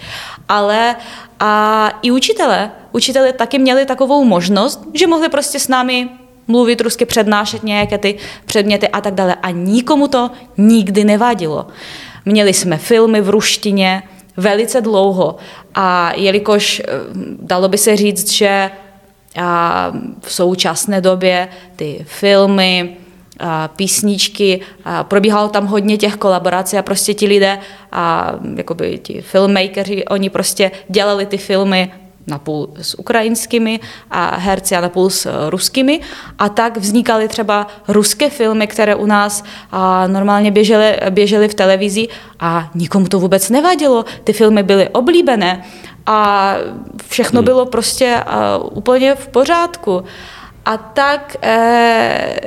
ale 0.48 0.96
a 1.40 1.90
i 2.02 2.10
učitele. 2.10 2.70
Učitele 2.92 3.32
taky 3.32 3.58
měli 3.58 3.86
takovou 3.86 4.24
možnost, 4.24 4.88
že 4.94 5.06
mohli 5.06 5.28
prostě 5.28 5.58
s 5.58 5.68
námi 5.68 6.08
mluvit 6.48 6.80
rusky, 6.80 7.04
přednášet 7.04 7.62
nějaké 7.62 7.98
ty 7.98 8.18
předměty 8.44 8.88
a 8.88 9.00
tak 9.00 9.14
dále. 9.14 9.34
A 9.42 9.50
nikomu 9.50 10.08
to 10.08 10.30
nikdy 10.56 11.04
nevadilo. 11.04 11.66
Měli 12.24 12.52
jsme 12.52 12.78
filmy 12.78 13.20
v 13.20 13.28
ruštině, 13.28 14.02
velice 14.36 14.80
dlouho. 14.80 15.36
A 15.74 16.12
jelikož 16.16 16.80
eh, 16.80 16.84
dalo 17.40 17.68
by 17.68 17.78
se 17.78 17.96
říct, 17.96 18.32
že 18.32 18.70
v 20.20 20.32
současné 20.32 21.00
době 21.00 21.48
ty 21.76 22.04
filmy, 22.08 22.96
písničky, 23.76 24.60
probíhalo 25.02 25.48
tam 25.48 25.66
hodně 25.66 25.96
těch 25.96 26.16
kolaborací 26.16 26.78
a 26.78 26.82
prostě 26.82 27.14
ti 27.14 27.26
lidé, 27.26 27.58
jakoby 28.56 28.98
ti 28.98 29.20
filmmakeri, 29.20 30.04
oni 30.04 30.30
prostě 30.30 30.70
dělali 30.88 31.26
ty 31.26 31.38
filmy 31.38 31.92
napůl 32.26 32.70
s 32.82 32.98
ukrajinskými 32.98 33.80
a 34.10 34.36
herci 34.36 34.76
a 34.76 34.80
napůl 34.80 35.10
s 35.10 35.26
eh, 35.26 35.50
ruskými. 35.50 36.00
A 36.38 36.48
tak 36.48 36.76
vznikaly 36.76 37.28
třeba 37.28 37.66
ruské 37.88 38.30
filmy, 38.30 38.66
které 38.66 38.94
u 38.94 39.06
nás 39.06 39.44
a 39.72 40.06
normálně 40.06 40.50
běžely, 40.50 40.96
běžely 41.10 41.48
v 41.48 41.54
televizi 41.54 42.08
a 42.40 42.70
nikomu 42.74 43.06
to 43.08 43.18
vůbec 43.18 43.50
nevadilo. 43.50 44.04
Ty 44.24 44.32
filmy 44.32 44.62
byly 44.62 44.88
oblíbené 44.88 45.64
a 46.06 46.54
všechno 47.08 47.38
hmm. 47.38 47.44
bylo 47.44 47.66
prostě 47.66 48.24
uh, 48.60 48.78
úplně 48.78 49.14
v 49.14 49.28
pořádku. 49.28 50.04
A 50.64 50.76
tak, 50.76 51.36
eh, 51.42 52.40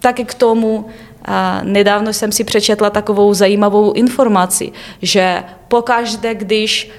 tak 0.00 0.16
k 0.16 0.34
tomu 0.34 0.88
a 1.26 1.60
nedávno 1.64 2.12
jsem 2.12 2.32
si 2.32 2.44
přečetla 2.44 2.90
takovou 2.90 3.34
zajímavou 3.34 3.92
informaci, 3.92 4.72
že 5.02 5.42
pokaždé, 5.68 6.34
když 6.34 6.90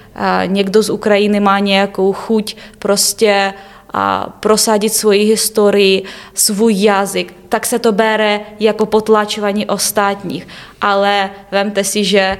někdo 0.45 0.83
z 0.83 0.89
Ukrajiny 0.89 1.39
má 1.39 1.59
nějakou 1.59 2.13
chuť 2.13 2.55
prostě 2.79 3.53
a 3.93 4.37
prosadit 4.39 4.93
svoji 4.93 5.23
historii, 5.23 6.03
svůj 6.33 6.83
jazyk, 6.83 7.33
tak 7.49 7.65
se 7.65 7.79
to 7.79 7.91
bere 7.91 8.39
jako 8.59 8.85
potlačování 8.85 9.65
ostatních. 9.65 10.47
Ale 10.81 11.29
vemte 11.51 11.83
si, 11.83 12.03
že 12.03 12.37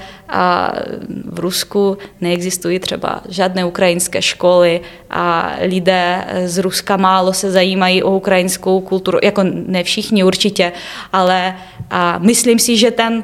v 1.25 1.39
Rusku 1.39 1.98
neexistují 2.22 2.80
třeba 2.80 3.22
žádné 3.30 3.66
ukrajinské 3.66 4.22
školy 4.22 4.82
a 5.10 5.51
lidé 5.62 6.25
z 6.46 6.58
Ruska 6.58 6.98
málo 6.98 7.34
se 7.34 7.51
zajímají 7.51 8.04
o 8.04 8.12
ukrajinskou 8.12 8.82
kulturu, 8.82 9.20
jako 9.24 9.44
ne 9.44 9.84
všichni 9.84 10.24
určitě, 10.24 10.72
ale 11.13 11.56
myslím 12.18 12.60
si, 12.60 12.77
že 12.77 12.92
ten 12.92 13.24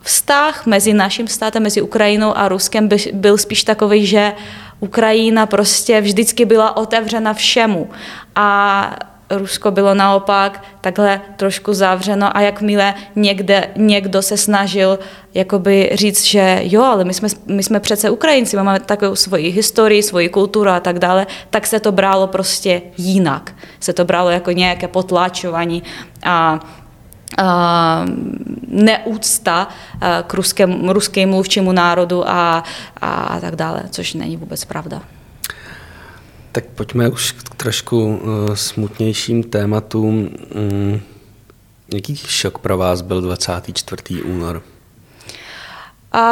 vztah 0.00 0.66
mezi 0.66 0.92
naším 0.92 1.28
státem, 1.28 1.62
mezi 1.62 1.82
Ukrajinou 1.82 2.36
a 2.36 2.48
Ruskem 2.48 2.88
byl 3.12 3.38
spíš 3.38 3.64
takový, 3.64 4.06
že 4.06 4.32
Ukrajina 4.80 5.46
prostě 5.46 6.00
vždycky 6.00 6.44
byla 6.44 6.76
otevřena 6.76 7.34
všemu. 7.34 7.90
A 8.34 8.96
Rusko 9.30 9.70
bylo 9.70 9.94
naopak 9.94 10.64
takhle 10.80 11.20
trošku 11.36 11.74
zavřeno 11.74 12.36
a 12.36 12.40
jakmile 12.40 12.94
někde 13.16 13.70
někdo 13.76 14.22
se 14.22 14.36
snažil 14.36 14.98
jakoby 15.34 15.90
říct, 15.94 16.24
že 16.24 16.60
jo, 16.62 16.82
ale 16.82 17.04
my 17.04 17.14
jsme, 17.14 17.28
my 17.46 17.62
jsme 17.62 17.80
přece 17.80 18.10
Ukrajinci, 18.10 18.56
máme 18.56 18.80
takovou 18.80 19.16
svoji 19.16 19.48
historii, 19.48 20.02
svoji 20.02 20.28
kulturu 20.28 20.70
a 20.70 20.80
tak 20.80 20.98
dále, 20.98 21.26
tak 21.50 21.66
se 21.66 21.80
to 21.80 21.92
bralo 21.92 22.26
prostě 22.26 22.82
jinak. 22.98 23.54
Se 23.80 23.92
to 23.92 24.04
bralo 24.04 24.30
jako 24.30 24.50
nějaké 24.50 24.88
potlačování 24.88 25.82
a 26.24 26.60
neúcta 28.68 29.68
k 30.26 30.34
ruském, 30.34 30.88
ruskému 30.88 31.32
mluvčímu 31.32 31.72
národu 31.72 32.28
a, 32.28 32.64
a 33.00 33.40
tak 33.40 33.56
dále, 33.56 33.82
což 33.90 34.14
není 34.14 34.36
vůbec 34.36 34.64
pravda. 34.64 35.02
Tak 36.52 36.64
pojďme 36.66 37.08
už 37.08 37.32
k 37.32 37.54
trošku 37.54 38.20
smutnějším 38.54 39.42
tématům. 39.42 40.28
Mm, 40.54 41.00
jaký 41.94 42.16
šok 42.16 42.58
pro 42.58 42.78
vás 42.78 43.00
byl 43.00 43.20
24. 43.20 44.22
únor? 44.22 44.62
A, 46.12 46.22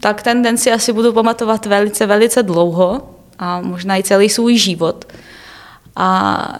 tak 0.00 0.22
ten 0.22 0.42
den 0.42 0.58
si 0.58 0.72
asi 0.72 0.92
budu 0.92 1.12
pamatovat 1.12 1.66
velice, 1.66 2.06
velice 2.06 2.42
dlouho 2.42 3.14
a 3.38 3.60
možná 3.60 3.96
i 3.96 4.02
celý 4.02 4.28
svůj 4.28 4.56
život. 4.56 5.12
A 5.96 6.58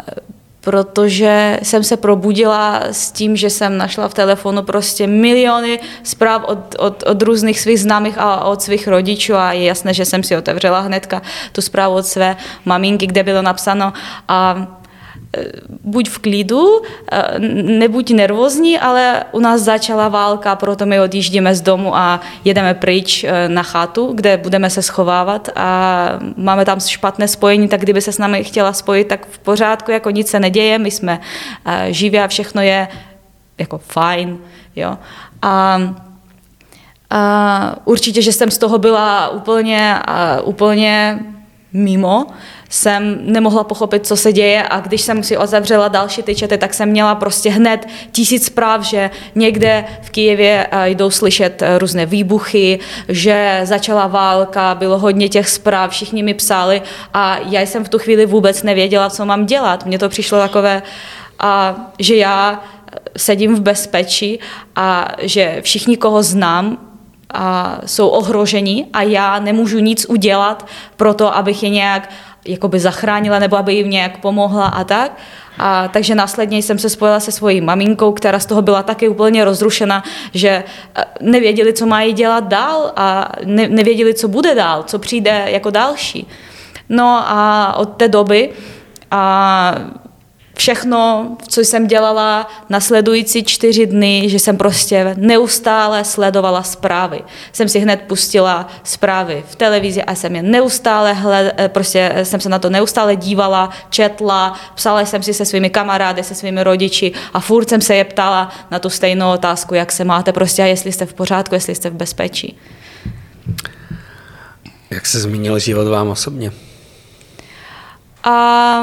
protože 0.64 1.58
jsem 1.62 1.84
se 1.84 1.96
probudila 1.96 2.80
s 2.90 3.12
tím, 3.12 3.36
že 3.36 3.50
jsem 3.50 3.78
našla 3.78 4.08
v 4.08 4.14
telefonu 4.14 4.62
prostě 4.62 5.06
miliony 5.06 5.80
zpráv 6.02 6.42
od, 6.44 6.74
od, 6.78 7.02
od 7.02 7.22
různých 7.22 7.60
svých 7.60 7.80
známých 7.80 8.18
a 8.18 8.44
od 8.44 8.62
svých 8.62 8.88
rodičů 8.88 9.34
a 9.34 9.52
je 9.52 9.64
jasné, 9.64 9.94
že 9.94 10.04
jsem 10.04 10.22
si 10.22 10.36
otevřela 10.36 10.80
hnedka 10.80 11.22
tu 11.52 11.60
zprávu 11.60 11.94
od 11.94 12.06
své 12.06 12.36
maminky, 12.64 13.06
kde 13.06 13.22
bylo 13.22 13.42
napsáno 13.42 13.92
a 14.28 14.66
buď 15.80 16.08
v 16.08 16.18
klidu, 16.18 16.82
nebuď 17.64 18.10
nervózní, 18.10 18.78
ale 18.78 19.24
u 19.32 19.40
nás 19.40 19.60
začala 19.60 20.08
válka, 20.08 20.56
proto 20.56 20.86
my 20.86 21.00
odjíždíme 21.00 21.54
z 21.54 21.60
domu 21.60 21.96
a 21.96 22.20
jedeme 22.44 22.74
pryč 22.74 23.24
na 23.48 23.62
chatu, 23.62 24.12
kde 24.14 24.36
budeme 24.36 24.70
se 24.70 24.82
schovávat 24.82 25.48
a 25.56 26.08
máme 26.36 26.64
tam 26.64 26.80
špatné 26.80 27.28
spojení, 27.28 27.68
tak 27.68 27.80
kdyby 27.80 28.00
se 28.00 28.12
s 28.12 28.18
námi 28.18 28.44
chtěla 28.44 28.72
spojit, 28.72 29.08
tak 29.08 29.26
v 29.30 29.38
pořádku, 29.38 29.90
jako 29.90 30.10
nic 30.10 30.28
se 30.28 30.40
neděje, 30.40 30.78
my 30.78 30.90
jsme 30.90 31.20
živí 31.88 32.18
a 32.18 32.28
všechno 32.28 32.62
je 32.62 32.88
jako 33.58 33.78
fajn, 33.78 34.38
jo. 34.76 34.98
A 35.42 35.80
a 37.14 37.76
určitě, 37.84 38.22
že 38.22 38.32
jsem 38.32 38.50
z 38.50 38.58
toho 38.58 38.78
byla 38.78 39.28
úplně, 39.28 39.98
úplně 40.44 41.18
mimo, 41.72 42.26
jsem 42.72 43.18
nemohla 43.22 43.64
pochopit, 43.64 44.06
co 44.06 44.16
se 44.16 44.32
děje 44.32 44.62
a 44.62 44.80
když 44.80 45.00
jsem 45.00 45.22
si 45.22 45.36
otevřela 45.36 45.88
další 45.88 46.22
ty 46.22 46.34
čety, 46.34 46.58
tak 46.58 46.74
jsem 46.74 46.88
měla 46.88 47.14
prostě 47.14 47.50
hned 47.50 47.88
tisíc 48.12 48.46
zpráv, 48.46 48.82
že 48.82 49.10
někde 49.34 49.84
v 50.02 50.10
Kijevě 50.10 50.66
eh, 50.70 50.90
jdou 50.90 51.10
slyšet 51.10 51.62
eh, 51.62 51.78
různé 51.78 52.06
výbuchy, 52.06 52.78
že 53.08 53.60
začala 53.64 54.06
válka, 54.06 54.74
bylo 54.74 54.98
hodně 54.98 55.28
těch 55.28 55.48
zpráv, 55.48 55.90
všichni 55.90 56.22
mi 56.22 56.34
psali 56.34 56.82
a 57.14 57.38
já 57.38 57.60
jsem 57.60 57.84
v 57.84 57.88
tu 57.88 57.98
chvíli 57.98 58.26
vůbec 58.26 58.62
nevěděla, 58.62 59.10
co 59.10 59.26
mám 59.26 59.46
dělat. 59.46 59.86
Mně 59.86 59.98
to 59.98 60.08
přišlo 60.08 60.38
takové, 60.38 60.82
a, 61.38 61.76
že 61.98 62.16
já 62.16 62.60
eh, 62.62 62.98
sedím 63.16 63.54
v 63.54 63.60
bezpečí 63.60 64.40
a 64.76 65.08
že 65.18 65.60
všichni, 65.62 65.96
koho 65.96 66.22
znám, 66.22 66.78
a 67.34 67.78
jsou 67.86 68.08
ohroženi 68.08 68.86
a 68.92 69.02
já 69.02 69.38
nemůžu 69.38 69.78
nic 69.78 70.06
udělat 70.08 70.66
pro 70.96 71.14
to, 71.14 71.36
abych 71.36 71.62
je 71.62 71.68
nějak 71.68 72.08
jakoby 72.46 72.78
zachránila 72.80 73.38
nebo 73.38 73.56
aby 73.56 73.74
jim 73.74 73.90
nějak 73.90 74.18
pomohla 74.18 74.66
a 74.66 74.84
tak. 74.84 75.18
A, 75.58 75.88
takže 75.88 76.14
následně 76.14 76.58
jsem 76.58 76.78
se 76.78 76.88
spojila 76.88 77.20
se 77.20 77.32
svojí 77.32 77.60
maminkou, 77.60 78.12
která 78.12 78.38
z 78.38 78.46
toho 78.46 78.62
byla 78.62 78.82
taky 78.82 79.08
úplně 79.08 79.44
rozrušena, 79.44 80.04
že 80.34 80.48
e, 80.48 80.64
nevěděli, 81.20 81.72
co 81.72 81.86
mají 81.86 82.12
dělat 82.12 82.44
dál 82.44 82.92
a 82.96 83.32
ne, 83.44 83.68
nevěděli, 83.68 84.14
co 84.14 84.28
bude 84.28 84.54
dál, 84.54 84.82
co 84.82 84.98
přijde 84.98 85.44
jako 85.46 85.70
další. 85.70 86.26
No 86.88 87.24
a 87.26 87.74
od 87.76 87.96
té 87.96 88.08
doby 88.08 88.50
a 89.10 89.74
všechno, 90.56 91.36
co 91.48 91.60
jsem 91.60 91.86
dělala 91.86 92.48
nasledující 92.68 93.44
čtyři 93.44 93.86
dny, 93.86 94.24
že 94.26 94.38
jsem 94.38 94.56
prostě 94.56 95.14
neustále 95.18 96.04
sledovala 96.04 96.62
zprávy. 96.62 97.22
Jsem 97.52 97.68
si 97.68 97.78
hned 97.78 98.02
pustila 98.06 98.68
zprávy 98.84 99.44
v 99.48 99.56
televizi 99.56 100.02
a 100.02 100.14
jsem 100.14 100.36
je 100.36 100.42
neustále, 100.42 101.12
hled, 101.12 101.54
eh, 101.56 101.68
prostě 101.68 102.12
jsem 102.22 102.40
se 102.40 102.48
na 102.48 102.58
to 102.58 102.70
neustále 102.70 103.16
dívala, 103.16 103.70
četla, 103.90 104.60
psala 104.74 105.00
jsem 105.00 105.22
si 105.22 105.34
se 105.34 105.44
svými 105.44 105.70
kamarády, 105.70 106.24
se 106.24 106.34
svými 106.34 106.64
rodiči 106.64 107.12
a 107.34 107.40
furt 107.40 107.68
jsem 107.68 107.80
se 107.80 107.94
je 107.94 108.04
ptala 108.04 108.52
na 108.70 108.78
tu 108.78 108.90
stejnou 108.90 109.32
otázku, 109.32 109.74
jak 109.74 109.92
se 109.92 110.04
máte 110.04 110.32
prostě 110.32 110.62
a 110.62 110.66
jestli 110.66 110.92
jste 110.92 111.06
v 111.06 111.14
pořádku, 111.14 111.54
jestli 111.54 111.74
jste 111.74 111.90
v 111.90 111.94
bezpečí. 111.94 112.58
Jak 114.90 115.06
se 115.06 115.20
zmínil 115.20 115.58
život 115.58 115.88
vám 115.88 116.08
osobně? 116.08 116.52
A 118.24 118.82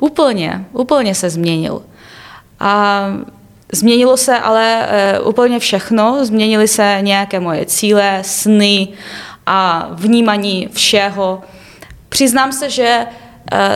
Úplně, 0.00 0.64
úplně 0.72 1.14
se 1.14 1.30
změnil. 1.30 1.82
A 2.60 3.04
změnilo 3.72 4.16
se 4.16 4.38
ale 4.38 4.86
e, 4.88 5.20
úplně 5.20 5.58
všechno, 5.58 6.24
změnily 6.26 6.68
se 6.68 6.98
nějaké 7.00 7.40
moje 7.40 7.66
cíle, 7.66 8.18
sny 8.22 8.88
a 9.46 9.88
vnímání 9.92 10.68
všeho. 10.72 11.42
Přiznám 12.08 12.52
se, 12.52 12.70
že 12.70 13.06
Eh, 13.06 13.29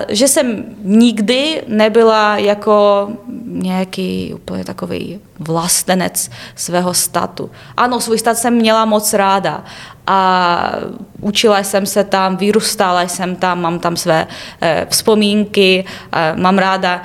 že 0.08 0.28
jsem 0.28 0.64
nikdy 0.82 1.62
nebyla 1.68 2.38
jako 2.38 3.08
nějaký 3.44 4.34
úplně 4.34 4.64
takový 4.64 5.20
vlastenec 5.38 6.30
svého 6.54 6.94
statu. 6.94 7.50
Ano, 7.76 8.00
svůj 8.00 8.18
stat 8.18 8.38
jsem 8.38 8.54
měla 8.54 8.84
moc 8.84 9.14
ráda 9.14 9.64
a 10.06 10.72
učila 11.20 11.62
jsem 11.62 11.86
se 11.86 12.04
tam, 12.04 12.36
vyrůstala 12.36 13.02
jsem 13.02 13.36
tam, 13.36 13.60
mám 13.60 13.78
tam 13.78 13.96
své 13.96 14.26
eh, 14.60 14.86
vzpomínky, 14.90 15.84
eh, 16.12 16.32
mám 16.36 16.58
ráda 16.58 17.02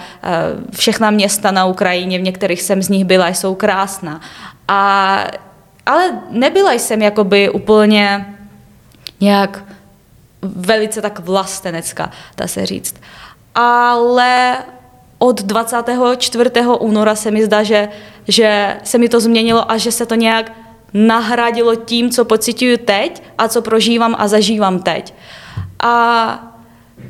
všechna 0.76 1.10
města 1.10 1.52
na 1.52 1.65
Ukrajině, 1.65 2.19
v 2.19 2.22
některých 2.22 2.62
jsem 2.62 2.82
z 2.82 2.89
nich 2.89 3.06
byla, 3.06 3.28
jsou 3.28 3.56
krásná. 3.56 4.22
A, 4.67 5.24
ale 5.86 6.04
nebyla 6.30 6.74
jsem 6.74 7.02
jakoby 7.02 7.50
úplně 7.50 8.36
nějak 9.19 9.63
velice 10.41 11.02
tak 11.02 11.19
vlastenecká, 11.19 12.12
dá 12.38 12.47
se 12.47 12.65
říct. 12.65 12.95
Ale 13.56 14.58
od 15.17 15.41
24. 15.41 16.49
února 16.80 17.15
se 17.15 17.32
mi 17.32 17.45
zdá, 17.45 17.63
že, 17.63 17.89
že 18.28 18.78
se 18.84 18.97
mi 18.97 19.10
to 19.10 19.19
změnilo 19.19 19.71
a 19.71 19.78
že 19.78 19.91
se 19.91 20.06
to 20.06 20.15
nějak 20.15 20.52
nahradilo 20.93 21.75
tím, 21.75 22.10
co 22.10 22.25
pocituju 22.25 22.78
teď 22.78 23.23
a 23.38 23.47
co 23.47 23.62
prožívám 23.62 24.15
a 24.17 24.28
zažívám 24.28 24.80
teď. 24.80 25.13
A 25.80 26.45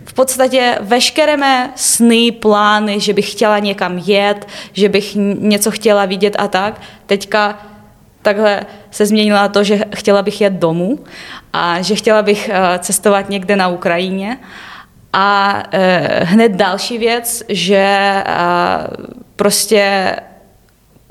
v 0.05 0.13
podstatě 0.13 0.77
veškeré 0.81 1.37
mé 1.37 1.71
sny, 1.75 2.31
plány, 2.31 2.99
že 2.99 3.13
bych 3.13 3.31
chtěla 3.31 3.59
někam 3.59 3.97
jet, 3.97 4.47
že 4.73 4.89
bych 4.89 5.15
něco 5.39 5.71
chtěla 5.71 6.05
vidět 6.05 6.35
a 6.39 6.47
tak, 6.47 6.81
teďka 7.05 7.68
takhle 8.21 8.61
se 8.91 9.05
změnila 9.05 9.47
to, 9.47 9.63
že 9.63 9.79
chtěla 9.95 10.21
bych 10.21 10.41
jet 10.41 10.53
domů 10.53 10.99
a 11.53 11.81
že 11.81 11.95
chtěla 11.95 12.21
bych 12.21 12.49
eh, 12.49 12.79
cestovat 12.79 13.29
někde 13.29 13.55
na 13.55 13.67
Ukrajině. 13.67 14.37
A 15.13 15.63
eh, 15.71 16.23
hned 16.23 16.51
další 16.51 16.97
věc, 16.97 17.43
že 17.49 17.85
eh, 17.85 18.23
prostě 19.35 20.15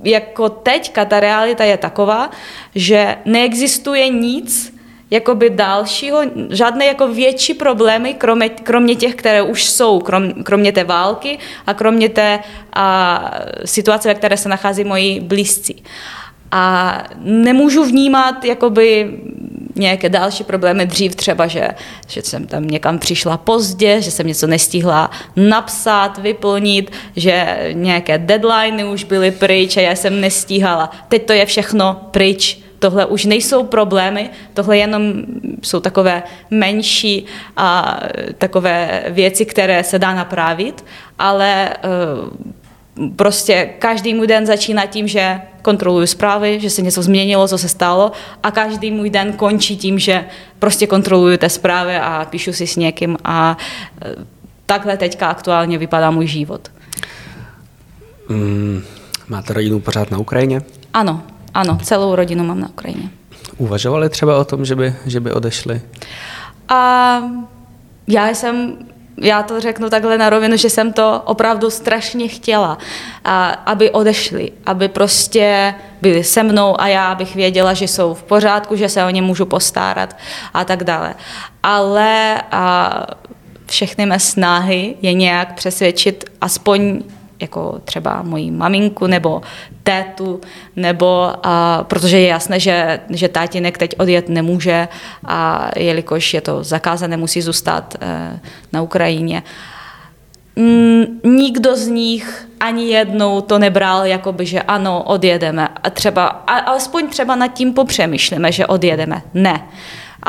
jako 0.04 0.48
teďka 0.48 1.04
ta 1.04 1.20
realita 1.20 1.64
je 1.64 1.76
taková, 1.76 2.30
že 2.74 3.16
neexistuje 3.24 4.08
nic, 4.08 4.78
jakoby 5.10 5.50
dalšího, 5.50 6.22
žádné 6.50 6.86
jako 6.86 7.08
větší 7.08 7.54
problémy, 7.54 8.14
kromě, 8.14 8.48
kromě 8.48 8.94
těch, 8.96 9.14
které 9.14 9.42
už 9.42 9.64
jsou, 9.64 10.00
krom, 10.00 10.32
kromě 10.44 10.72
té 10.72 10.84
války 10.84 11.38
a 11.66 11.74
kromě 11.74 12.08
té 12.08 12.40
a, 12.72 13.30
situace, 13.64 14.08
ve 14.08 14.14
které 14.14 14.36
se 14.36 14.48
nachází 14.48 14.84
moji 14.84 15.20
blízcí. 15.20 15.82
A 16.50 17.04
nemůžu 17.20 17.84
vnímat 17.84 18.44
jakoby 18.44 19.18
nějaké 19.74 20.08
další 20.08 20.44
problémy 20.44 20.86
dřív 20.86 21.16
třeba, 21.16 21.46
že, 21.46 21.68
že 22.06 22.22
jsem 22.22 22.46
tam 22.46 22.64
někam 22.64 22.98
přišla 22.98 23.36
pozdě, 23.36 24.02
že 24.02 24.10
jsem 24.10 24.26
něco 24.26 24.46
nestihla 24.46 25.10
napsat, 25.36 26.18
vyplnit, 26.18 26.92
že 27.16 27.58
nějaké 27.72 28.18
deadliny 28.18 28.84
už 28.84 29.04
byly 29.04 29.30
pryč 29.30 29.76
a 29.76 29.80
já 29.80 29.96
jsem 29.96 30.20
nestíhala. 30.20 30.90
Teď 31.08 31.26
to 31.26 31.32
je 31.32 31.46
všechno 31.46 32.00
pryč 32.10 32.58
tohle 32.78 33.06
už 33.06 33.24
nejsou 33.24 33.64
problémy, 33.64 34.30
tohle 34.54 34.78
jenom 34.78 35.12
jsou 35.62 35.80
takové 35.80 36.22
menší 36.50 37.26
a 37.56 38.00
takové 38.38 39.04
věci, 39.08 39.46
které 39.46 39.84
se 39.84 39.98
dá 39.98 40.14
napravit, 40.14 40.84
ale 41.18 41.70
uh, 41.84 42.28
prostě 43.16 43.70
každý 43.78 44.14
můj 44.14 44.26
den 44.26 44.46
začíná 44.46 44.86
tím, 44.86 45.08
že 45.08 45.40
kontroluju 45.62 46.06
zprávy, 46.06 46.60
že 46.60 46.70
se 46.70 46.82
něco 46.82 47.02
změnilo, 47.02 47.48
co 47.48 47.58
se 47.58 47.68
stalo 47.68 48.12
a 48.42 48.50
každý 48.50 48.90
můj 48.90 49.10
den 49.10 49.32
končí 49.32 49.76
tím, 49.76 49.98
že 49.98 50.24
prostě 50.58 50.86
kontroluju 50.86 51.36
ty 51.36 51.50
zprávy 51.50 51.96
a 51.96 52.26
píšu 52.30 52.52
si 52.52 52.66
s 52.66 52.76
někým 52.76 53.16
a 53.24 53.56
uh, 54.16 54.24
takhle 54.66 54.96
teďka 54.96 55.28
aktuálně 55.28 55.78
vypadá 55.78 56.10
můj 56.10 56.26
život. 56.26 56.70
Mm, 58.28 58.82
máte 59.28 59.52
rodinu 59.52 59.80
pořád 59.80 60.10
na 60.10 60.18
Ukrajině? 60.18 60.62
Ano, 60.94 61.22
ano, 61.54 61.78
celou 61.82 62.14
rodinu 62.14 62.44
mám 62.44 62.60
na 62.60 62.68
Ukrajině. 62.68 63.10
Uvažovali 63.56 64.08
třeba 64.08 64.38
o 64.38 64.44
tom, 64.44 64.64
že 64.64 64.74
by, 64.74 64.94
že 65.06 65.20
by 65.20 65.32
odešli? 65.32 65.80
A 66.68 67.22
já 68.06 68.28
jsem 68.28 68.76
já 69.20 69.42
to 69.42 69.60
řeknu 69.60 69.90
takhle 69.90 70.18
na 70.18 70.30
rovinu, 70.30 70.56
že 70.56 70.70
jsem 70.70 70.92
to 70.92 71.22
opravdu 71.24 71.70
strašně 71.70 72.28
chtěla, 72.28 72.78
a, 73.24 73.48
aby 73.48 73.90
odešli, 73.90 74.52
aby 74.66 74.88
prostě 74.88 75.74
byli 76.02 76.24
se 76.24 76.42
mnou 76.42 76.80
a 76.80 76.88
já 76.88 77.14
bych 77.14 77.34
věděla, 77.34 77.74
že 77.74 77.88
jsou 77.88 78.14
v 78.14 78.22
pořádku, 78.22 78.76
že 78.76 78.88
se 78.88 79.04
o 79.04 79.10
ně 79.10 79.22
můžu 79.22 79.46
postarat 79.46 80.16
a 80.54 80.64
tak 80.64 80.84
dále. 80.84 81.14
Ale 81.62 82.42
a 82.52 82.92
všechny 83.66 84.06
mé 84.06 84.20
snahy 84.20 84.94
je 85.02 85.12
nějak 85.12 85.54
přesvědčit 85.54 86.24
aspoň 86.40 87.02
jako 87.40 87.80
třeba 87.84 88.22
moji 88.22 88.50
maminku 88.50 89.06
nebo 89.06 89.42
tétu, 89.82 90.40
nebo 90.76 91.32
a, 91.42 91.84
protože 91.88 92.18
je 92.18 92.28
jasné, 92.28 92.60
že, 92.60 93.00
že 93.10 93.28
tátinek 93.28 93.78
teď 93.78 93.94
odjet 93.98 94.28
nemůže, 94.28 94.88
a 95.24 95.70
jelikož 95.76 96.34
je 96.34 96.40
to 96.40 96.64
zakázané, 96.64 97.16
musí 97.16 97.42
zůstat 97.42 97.94
e, 98.00 98.40
na 98.72 98.82
Ukrajině. 98.82 99.42
Mm, 100.56 101.20
nikdo 101.24 101.76
z 101.76 101.86
nich 101.86 102.48
ani 102.60 102.88
jednou 102.88 103.40
to 103.40 103.58
nebral, 103.58 104.06
jakoby, 104.06 104.46
že 104.46 104.62
ano, 104.62 105.02
odjedeme. 105.02 105.68
A 105.82 105.90
třeba, 105.90 106.26
a, 106.26 106.58
alespoň 106.58 107.08
třeba 107.08 107.36
nad 107.36 107.48
tím 107.48 107.74
popřemýšlíme, 107.74 108.52
že 108.52 108.66
odjedeme. 108.66 109.22
Ne. 109.34 109.68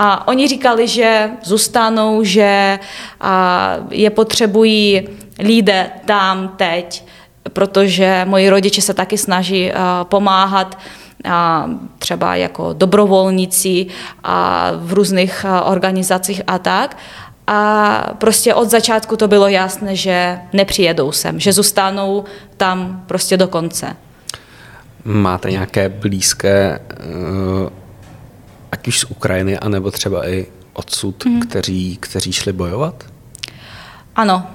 A 0.02 0.28
oni 0.28 0.48
říkali, 0.48 0.88
že 0.88 1.30
zůstanou, 1.44 2.24
že 2.24 2.80
a, 3.22 3.76
je 3.92 4.10
potřebují 4.10 5.08
lidé 5.40 5.90
tam 6.06 6.54
teď, 6.58 7.04
protože 7.54 8.26
moji 8.26 8.50
rodiče 8.50 8.82
se 8.82 8.94
taky 8.94 9.18
snaží 9.18 9.72
pomáhat 10.04 10.78
třeba 12.00 12.36
jako 12.36 12.74
dobrovolníci 12.74 13.86
a 14.24 14.72
v 14.76 14.94
různých 14.94 15.46
organizacích 15.66 16.42
a 16.48 16.60
tak. 16.60 16.98
A 17.48 18.14
prostě 18.18 18.54
od 18.54 18.70
začátku 18.70 19.18
to 19.18 19.28
bylo 19.28 19.48
jasné, 19.48 19.96
že 19.96 20.40
nepřijedou 20.54 21.12
sem, 21.12 21.40
že 21.40 21.54
zůstanou 21.54 22.24
tam 22.58 23.04
prostě 23.08 23.38
do 23.38 23.48
konce. 23.48 23.96
Máte 25.04 25.52
nějaké 25.52 25.90
blízké, 25.90 26.80
eh, 26.92 27.70
ať 28.72 28.88
už 28.88 29.00
z 29.00 29.04
Ukrajiny, 29.04 29.60
anebo 29.60 29.92
třeba 29.92 30.30
i 30.30 30.46
odsud, 30.74 31.26
mm. 31.26 31.40
kteří, 31.40 31.98
kteří 31.98 32.34
šli 32.34 32.54
bojovat? 32.54 33.04
Ano, 34.16 34.48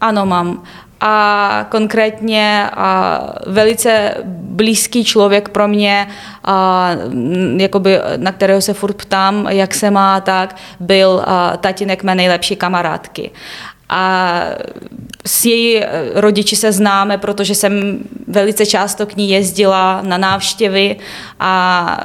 ano, 0.00 0.26
mám 0.26 0.62
a 1.04 1.66
konkrétně 1.68 2.70
a 2.74 3.20
velice 3.46 4.14
blízký 4.42 5.04
člověk 5.04 5.48
pro 5.48 5.68
mě, 5.68 6.08
a, 6.44 6.90
jakoby, 7.56 7.98
na 8.16 8.32
kterého 8.32 8.60
se 8.60 8.74
furt 8.74 8.92
ptám, 8.96 9.46
jak 9.50 9.74
se 9.74 9.90
má, 9.90 10.20
tak 10.20 10.56
byl 10.80 11.22
a, 11.26 11.56
tatínek 11.56 12.02
mé 12.02 12.14
nejlepší 12.14 12.56
kamarádky. 12.56 13.30
A 13.94 14.40
s 15.26 15.44
její 15.44 15.82
rodiči 16.14 16.56
se 16.56 16.72
známe, 16.72 17.18
protože 17.18 17.54
jsem 17.54 17.98
velice 18.28 18.66
často 18.66 19.06
k 19.06 19.16
ní 19.16 19.30
jezdila 19.30 20.02
na 20.02 20.18
návštěvy 20.18 20.96
a 21.40 21.98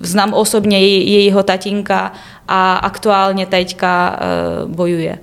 znám 0.00 0.34
osobně 0.34 0.80
jejího 0.86 1.42
tatínka 1.42 2.12
a 2.48 2.76
aktuálně 2.76 3.46
teďka 3.46 4.20
bojuje 4.66 5.18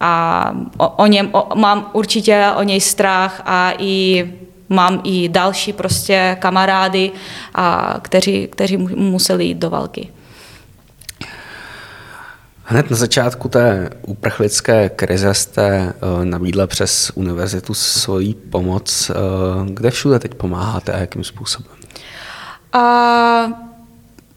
a 0.00 0.52
o, 0.76 0.88
o 0.88 1.06
něm 1.06 1.28
o, 1.32 1.48
mám 1.54 1.90
určitě 1.92 2.46
o 2.56 2.62
něj 2.62 2.80
strach 2.80 3.42
a 3.44 3.72
i 3.78 4.24
mám 4.68 5.00
i 5.04 5.28
další 5.28 5.72
prostě 5.72 6.36
kamarády, 6.40 7.10
a 7.54 7.94
kteří, 8.02 8.46
kteří 8.46 8.76
museli 8.76 9.44
jít 9.44 9.58
do 9.58 9.70
války. 9.70 10.08
Hned 12.70 12.90
na 12.90 12.96
začátku 12.96 13.48
té 13.48 13.90
uprchlické 14.06 14.88
krize 14.88 15.34
jste 15.34 15.92
uh, 16.02 16.24
nabídla 16.24 16.66
přes 16.66 17.12
univerzitu 17.14 17.74
svoji 17.74 18.34
pomoc. 18.34 19.10
Uh, 19.10 19.66
kde 19.66 19.90
všude 19.90 20.18
teď 20.18 20.34
pomáháte 20.34 20.92
a 20.92 20.98
jakým 20.98 21.24
způsobem? 21.24 21.72
A 22.72 23.67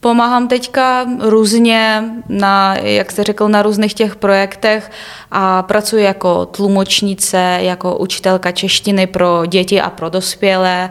Pomáhám 0.02 0.48
teďka 0.48 1.06
různě, 1.20 2.04
na, 2.30 2.76
jak 2.76 3.12
jste 3.12 3.24
řekl, 3.24 3.50
na 3.50 3.62
různých 3.62 3.94
těch 3.94 4.16
projektech 4.16 4.92
a 5.32 5.64
pracuji 5.64 6.04
jako 6.04 6.46
tlumočnice, 6.46 7.58
jako 7.62 7.98
učitelka 7.98 8.52
češtiny 8.52 9.08
pro 9.08 9.46
děti 9.46 9.82
a 9.82 9.90
pro 9.90 10.10
dospělé 10.10 10.90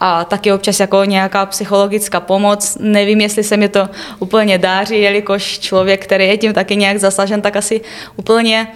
a 0.00 0.24
taky 0.24 0.52
občas 0.52 0.80
jako 0.80 1.04
nějaká 1.04 1.46
psychologická 1.46 2.20
pomoc. 2.20 2.76
Nevím, 2.80 3.20
jestli 3.20 3.44
se 3.44 3.56
mi 3.56 3.68
to 3.68 3.88
úplně 4.18 4.58
dáří, 4.58 5.00
jelikož 5.00 5.58
člověk, 5.58 6.04
který 6.04 6.28
je 6.28 6.36
tím 6.36 6.52
taky 6.52 6.76
nějak 6.76 6.98
zasažen, 6.98 7.42
tak 7.42 7.56
asi 7.56 7.80
úplně, 8.16 8.68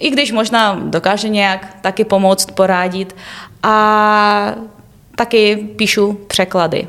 i 0.00 0.10
když 0.10 0.32
možná 0.32 0.80
dokáže 0.84 1.28
nějak 1.28 1.76
taky 1.80 2.04
pomoct, 2.04 2.50
poradit. 2.50 3.16
A 3.62 4.54
taky 5.16 5.56
píšu 5.56 6.12
překlady 6.26 6.88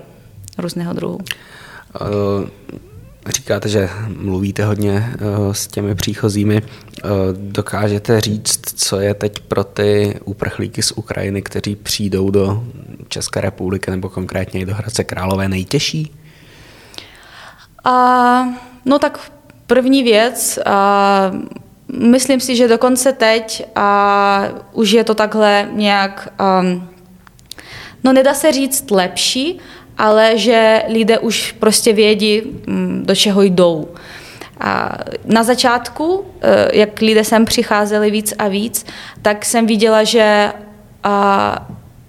různého 0.58 0.94
druhu. 0.94 1.18
Eh, 1.96 3.32
říkáte, 3.32 3.70
že 3.70 3.90
mluvíte 4.08 4.66
hodně 4.66 5.14
eh, 5.14 5.54
s 5.54 5.68
těmi 5.68 5.96
příchozími. 5.96 6.62
Eh, 6.62 7.02
dokážete 7.34 8.22
říct, 8.22 8.62
co 8.76 9.00
je 9.00 9.14
teď 9.14 9.40
pro 9.40 9.64
ty 9.64 10.20
uprchlíky 10.26 10.84
z 10.84 10.92
Ukrajiny, 10.92 11.42
kteří 11.42 11.76
přijdou 11.76 12.30
do 12.30 12.64
České 13.08 13.42
republiky 13.42 13.92
nebo 13.92 14.10
konkrétně 14.10 14.62
i 14.62 14.66
do 14.66 14.76
Hradce 14.76 15.04
Králové 15.04 15.50
nejtěžší? 15.50 16.16
A, 17.84 18.46
no 18.86 19.00
tak 19.00 19.32
první 19.68 20.04
věc, 20.04 20.60
a, 20.66 21.32
myslím 21.98 22.40
si, 22.40 22.56
že 22.56 22.68
dokonce 22.68 23.14
teď 23.14 23.66
a, 23.76 24.44
už 24.72 24.92
je 24.92 25.04
to 25.04 25.14
takhle 25.16 25.70
nějak, 25.72 26.34
a, 26.40 26.64
no 28.04 28.14
nedá 28.14 28.34
se 28.34 28.52
říct 28.52 28.92
lepší, 28.92 29.60
ale 29.98 30.38
že 30.38 30.84
lidé 30.88 31.20
už 31.20 31.52
prostě 31.52 31.94
vědí, 31.94 32.42
mm, 32.68 33.04
do 33.06 33.16
čeho 33.16 33.42
jdou. 33.42 33.88
A 34.60 34.98
na 35.26 35.44
začátku, 35.44 36.26
eh, 36.42 36.78
jak 36.78 37.02
lidé 37.02 37.24
sem 37.24 37.46
přicházeli 37.46 38.12
víc 38.12 38.34
a 38.38 38.48
víc, 38.48 38.86
tak 39.22 39.46
jsem 39.46 39.66
viděla, 39.68 40.04
že 40.04 40.54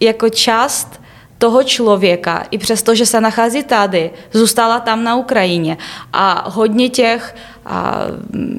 jako 0.01 0.29
část 0.29 1.01
toho 1.39 1.63
člověka, 1.63 2.47
i 2.51 2.59
přesto, 2.59 2.95
že 2.95 3.07
se 3.07 3.21
nachází 3.21 3.63
tady, 3.63 4.11
zůstala 4.33 4.81
tam 4.81 5.05
na 5.05 5.17
Ukrajině. 5.17 5.77
A 6.13 6.51
hodně 6.51 6.89
těch 6.89 7.35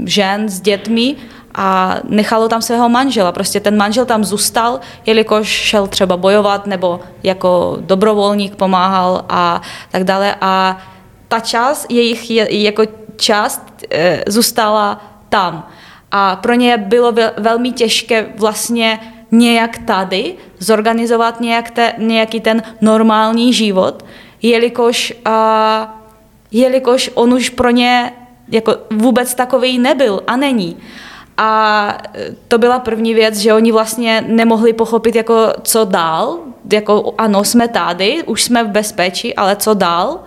žen 0.06 0.50
s 0.50 0.62
dětmi 0.62 1.16
a 1.56 1.98
nechalo 2.04 2.50
tam 2.50 2.62
svého 2.62 2.90
manžela. 2.90 3.32
Prostě 3.32 3.60
ten 3.60 3.78
manžel 3.78 4.06
tam 4.06 4.24
zůstal, 4.24 4.80
jelikož 5.06 5.48
šel 5.48 5.88
třeba 5.88 6.18
bojovat 6.18 6.68
nebo 6.68 7.00
jako 7.24 7.78
dobrovolník 7.80 8.56
pomáhal 8.56 9.26
a 9.30 9.62
tak 9.92 10.04
dále. 10.04 10.36
A 10.42 10.78
ta 11.28 11.40
část 11.40 11.92
jejich 11.92 12.32
je, 12.32 12.64
jako 12.64 12.84
část 13.16 13.62
e, 13.92 14.24
zůstala 14.28 15.02
tam. 15.30 15.68
A 16.12 16.36
pro 16.36 16.54
ně 16.54 16.78
bylo 16.78 17.14
velmi 17.38 17.72
těžké 17.72 18.28
vlastně 18.38 19.00
nějak 19.32 19.78
tady 19.78 20.36
zorganizovat 20.60 21.42
nějak 21.42 21.72
te, 21.72 21.94
nějaký 21.98 22.40
ten 22.40 22.64
normální 22.82 23.54
život, 23.54 24.06
jelikož, 24.42 25.14
a, 25.26 26.00
jelikož 26.52 27.12
on 27.14 27.34
už 27.34 27.50
pro 27.50 27.70
ně 27.70 28.12
jako 28.48 28.76
vůbec 28.92 29.36
takový 29.36 29.80
nebyl 29.80 30.22
a 30.28 30.38
není. 30.38 30.78
A 31.38 31.98
to 32.48 32.58
byla 32.58 32.80
první 32.80 33.14
věc, 33.14 33.38
že 33.38 33.54
oni 33.54 33.72
vlastně 33.72 34.24
nemohli 34.28 34.74
pochopit, 34.74 35.16
jako 35.16 35.54
co 35.64 35.86
dál, 35.86 36.38
jako 36.74 37.14
ano, 37.18 37.44
jsme 37.44 37.68
tady, 37.68 38.24
už 38.24 38.44
jsme 38.44 38.64
v 38.64 38.68
bezpečí, 38.68 39.36
ale 39.36 39.56
co 39.56 39.74
dál. 39.74 40.20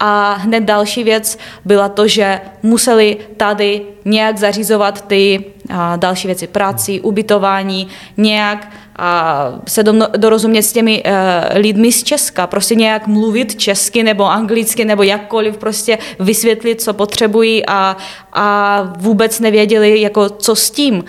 A 0.00 0.32
hned 0.32 0.60
další 0.60 1.04
věc 1.04 1.38
byla 1.64 1.88
to, 1.88 2.08
že 2.08 2.40
museli 2.62 3.16
tady 3.36 3.82
nějak 4.04 4.38
zařizovat 4.38 5.06
ty 5.06 5.44
a, 5.70 5.96
další 5.96 6.28
věci, 6.28 6.46
práci, 6.46 7.00
ubytování, 7.00 7.88
nějak 8.16 8.68
a 8.96 9.48
se 9.68 9.82
do, 9.82 9.92
dorozumět 10.16 10.62
s 10.62 10.72
těmi 10.72 11.02
uh, 11.02 11.10
lidmi 11.58 11.92
z 11.92 12.02
Česka, 12.02 12.46
prostě 12.46 12.74
nějak 12.74 13.06
mluvit 13.06 13.56
česky 13.56 14.02
nebo 14.02 14.30
anglicky 14.30 14.84
nebo 14.84 15.02
jakkoliv, 15.02 15.56
prostě 15.56 15.98
vysvětlit, 16.18 16.80
co 16.80 16.94
potřebují 16.94 17.66
a, 17.66 17.96
a 18.32 18.82
vůbec 18.98 19.40
nevěděli, 19.40 20.00
jako 20.00 20.28
co 20.28 20.56
s 20.56 20.70
tím. 20.70 21.04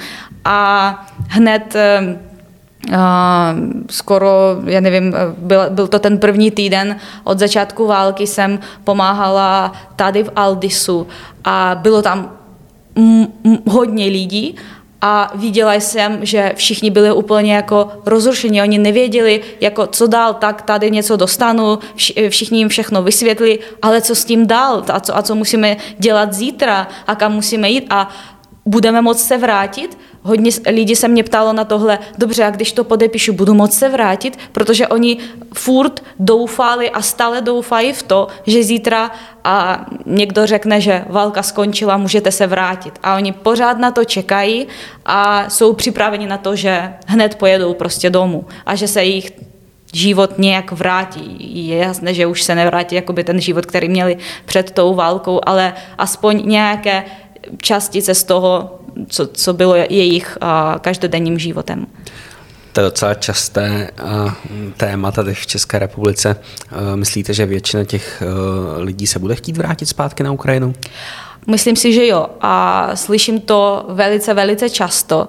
A 0.45 1.05
hned 1.29 1.75
uh, 1.75 2.35
Uh, 2.89 2.93
skoro, 3.89 4.29
já 4.65 4.79
nevím, 4.79 5.13
byl, 5.37 5.59
byl 5.69 5.87
to 5.87 5.99
ten 5.99 6.17
první 6.17 6.51
týden 6.51 6.97
od 7.23 7.39
začátku 7.39 7.87
války, 7.87 8.27
jsem 8.27 8.59
pomáhala 8.83 9.71
tady 9.95 10.23
v 10.23 10.31
Aldisu 10.35 11.07
a 11.43 11.75
bylo 11.81 12.01
tam 12.01 12.31
m- 12.95 13.27
m- 13.43 13.57
hodně 13.69 14.05
lidí 14.05 14.55
a 15.07 15.31
viděla 15.35 15.73
jsem, 15.73 16.25
že 16.25 16.53
všichni 16.55 16.89
byli 16.89 17.11
úplně 17.11 17.55
jako 17.55 17.91
rozrušení, 18.05 18.61
oni 18.61 18.77
nevěděli, 18.77 19.41
jako 19.61 19.87
co 19.87 20.07
dál, 20.07 20.33
tak 20.33 20.61
tady 20.61 20.91
něco 20.91 21.15
dostanu, 21.15 21.79
všichni 22.29 22.57
jim 22.57 22.69
všechno 22.69 23.03
vysvětli, 23.03 23.59
ale 23.81 24.01
co 24.01 24.15
s 24.15 24.25
tím 24.25 24.47
dál 24.47 24.83
a 24.93 24.99
co, 24.99 25.17
a 25.17 25.21
co 25.21 25.35
musíme 25.35 25.77
dělat 25.97 26.33
zítra 26.33 26.87
a 27.07 27.15
kam 27.15 27.33
musíme 27.33 27.69
jít 27.69 27.85
a 27.89 28.09
budeme 28.65 29.01
moct 29.01 29.27
se 29.27 29.37
vrátit 29.37 29.97
hodně 30.25 30.51
lidí 30.71 30.95
se 30.95 31.07
mě 31.07 31.23
ptalo 31.23 31.53
na 31.53 31.65
tohle, 31.65 31.99
dobře, 32.17 32.43
a 32.43 32.49
když 32.49 32.71
to 32.71 32.83
podepíšu, 32.83 33.33
budu 33.33 33.53
moct 33.53 33.73
se 33.73 33.89
vrátit, 33.89 34.39
protože 34.51 34.87
oni 34.87 35.17
furt 35.53 36.03
doufali 36.19 36.89
a 36.89 37.01
stále 37.01 37.41
doufají 37.41 37.93
v 37.93 38.03
to, 38.03 38.27
že 38.45 38.63
zítra 38.63 39.11
a 39.43 39.85
někdo 40.05 40.45
řekne, 40.45 40.81
že 40.81 41.05
válka 41.09 41.43
skončila, 41.43 41.97
můžete 41.97 42.31
se 42.31 42.47
vrátit. 42.47 42.99
A 43.03 43.15
oni 43.15 43.31
pořád 43.31 43.77
na 43.77 43.91
to 43.91 44.05
čekají 44.05 44.67
a 45.05 45.49
jsou 45.49 45.73
připraveni 45.73 46.27
na 46.27 46.37
to, 46.37 46.55
že 46.55 46.93
hned 47.07 47.35
pojedou 47.35 47.73
prostě 47.73 48.09
domů 48.09 48.45
a 48.65 48.75
že 48.75 48.87
se 48.87 49.03
jich 49.03 49.31
život 49.93 50.37
nějak 50.37 50.71
vrátí. 50.71 51.37
Je 51.67 51.77
jasné, 51.77 52.13
že 52.13 52.27
už 52.27 52.43
se 52.43 52.55
nevrátí 52.55 52.95
jakoby 52.95 53.23
ten 53.23 53.41
život, 53.41 53.65
který 53.65 53.89
měli 53.89 54.17
před 54.45 54.71
tou 54.71 54.95
válkou, 54.95 55.41
ale 55.45 55.73
aspoň 55.97 56.41
nějaké 56.45 57.03
částice 57.61 58.15
z 58.15 58.23
toho 58.23 58.79
co, 59.09 59.27
co 59.27 59.53
bylo 59.53 59.75
jejich 59.75 60.37
každodenním 60.81 61.39
životem. 61.39 61.87
To 62.73 62.81
je 62.81 62.85
docela 62.85 63.13
časté 63.13 63.91
téma 64.77 65.11
tady 65.11 65.33
v 65.33 65.47
České 65.47 65.79
republice. 65.79 66.35
Myslíte, 66.95 67.33
že 67.33 67.45
většina 67.45 67.83
těch 67.83 68.23
lidí 68.77 69.07
se 69.07 69.19
bude 69.19 69.35
chtít 69.35 69.57
vrátit 69.57 69.85
zpátky 69.85 70.23
na 70.23 70.31
Ukrajinu? 70.31 70.73
Myslím 71.47 71.75
si, 71.75 71.93
že 71.93 72.07
jo. 72.07 72.27
A 72.41 72.89
slyším 72.95 73.41
to 73.41 73.85
velice, 73.89 74.33
velice 74.33 74.69
často. 74.69 75.27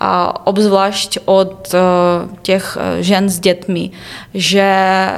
A 0.00 0.46
obzvlášť 0.46 1.18
od 1.24 1.74
těch 2.42 2.78
žen 3.00 3.28
s 3.28 3.40
dětmi, 3.40 3.90
že 4.34 5.08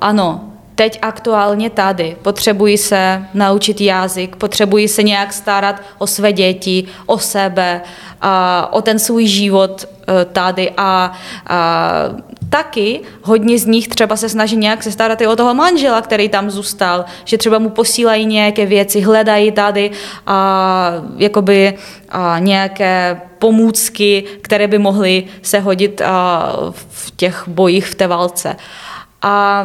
ano, 0.00 0.49
teď 0.80 0.98
aktuálně 1.02 1.70
tady. 1.70 2.16
Potřebují 2.22 2.78
se 2.78 3.24
naučit 3.34 3.80
jazyk, 3.80 4.36
potřebují 4.36 4.88
se 4.88 5.02
nějak 5.02 5.32
starat 5.32 5.76
o 5.98 6.06
své 6.06 6.32
děti, 6.32 6.84
o 7.06 7.18
sebe, 7.18 7.80
a 8.20 8.68
o 8.72 8.82
ten 8.82 8.98
svůj 8.98 9.26
život 9.26 9.84
e, 9.84 10.24
tady 10.24 10.72
a, 10.76 11.12
a 11.46 11.92
taky 12.50 13.00
hodně 13.22 13.58
z 13.58 13.66
nich 13.66 13.88
třeba 13.88 14.16
se 14.16 14.28
snaží 14.28 14.56
nějak 14.56 14.82
se 14.82 14.92
starat 14.92 15.20
i 15.20 15.26
o 15.26 15.36
toho 15.36 15.54
manžela, 15.54 16.00
který 16.00 16.28
tam 16.28 16.50
zůstal, 16.50 17.04
že 17.24 17.38
třeba 17.38 17.58
mu 17.58 17.70
posílají 17.70 18.26
nějaké 18.26 18.66
věci, 18.66 19.00
hledají 19.00 19.52
tady 19.52 19.90
a 20.26 20.92
jakoby 21.16 21.74
a 22.08 22.38
nějaké 22.38 23.20
pomůcky, 23.38 24.24
které 24.42 24.68
by 24.68 24.78
mohly 24.78 25.24
se 25.42 25.60
hodit 25.60 26.00
a, 26.00 26.52
v 26.90 27.12
těch 27.16 27.44
bojích 27.48 27.86
v 27.86 27.94
té 27.94 28.06
válce. 28.06 28.56
A 29.22 29.64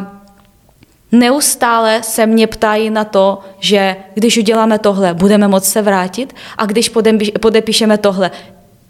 Neustále 1.12 2.02
se 2.02 2.26
mě 2.26 2.46
ptají 2.46 2.90
na 2.90 3.04
to, 3.04 3.38
že 3.58 3.96
když 4.14 4.38
uděláme 4.38 4.78
tohle, 4.78 5.14
budeme 5.14 5.48
moct 5.48 5.68
se 5.68 5.82
vrátit? 5.82 6.34
A 6.58 6.66
když 6.66 6.92
podepíšeme 7.40 7.98
tohle, 7.98 8.30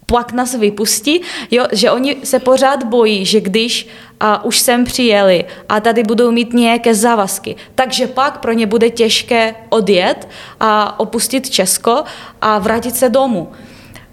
pak 0.07 0.33
nás 0.33 0.55
vypustí, 0.55 1.21
jo, 1.51 1.67
že 1.73 1.91
oni 1.91 2.17
se 2.25 2.39
pořád 2.39 2.85
bojí, 2.85 3.25
že 3.25 3.41
když 3.41 3.89
a, 4.21 4.45
už 4.45 4.59
sem 4.59 4.85
přijeli 4.85 5.45
a 5.69 5.81
tady 5.81 6.03
budou 6.03 6.31
mít 6.31 6.53
nějaké 6.53 6.95
závazky, 6.95 7.57
takže 7.75 8.07
pak 8.07 8.41
pro 8.41 8.53
ně 8.53 8.67
bude 8.67 8.91
těžké 8.91 9.55
odjet 9.69 10.29
a 10.61 11.01
opustit 11.01 11.51
Česko 11.51 12.05
a 12.41 12.59
vrátit 12.59 12.97
se 12.97 13.09
domů. 13.09 13.53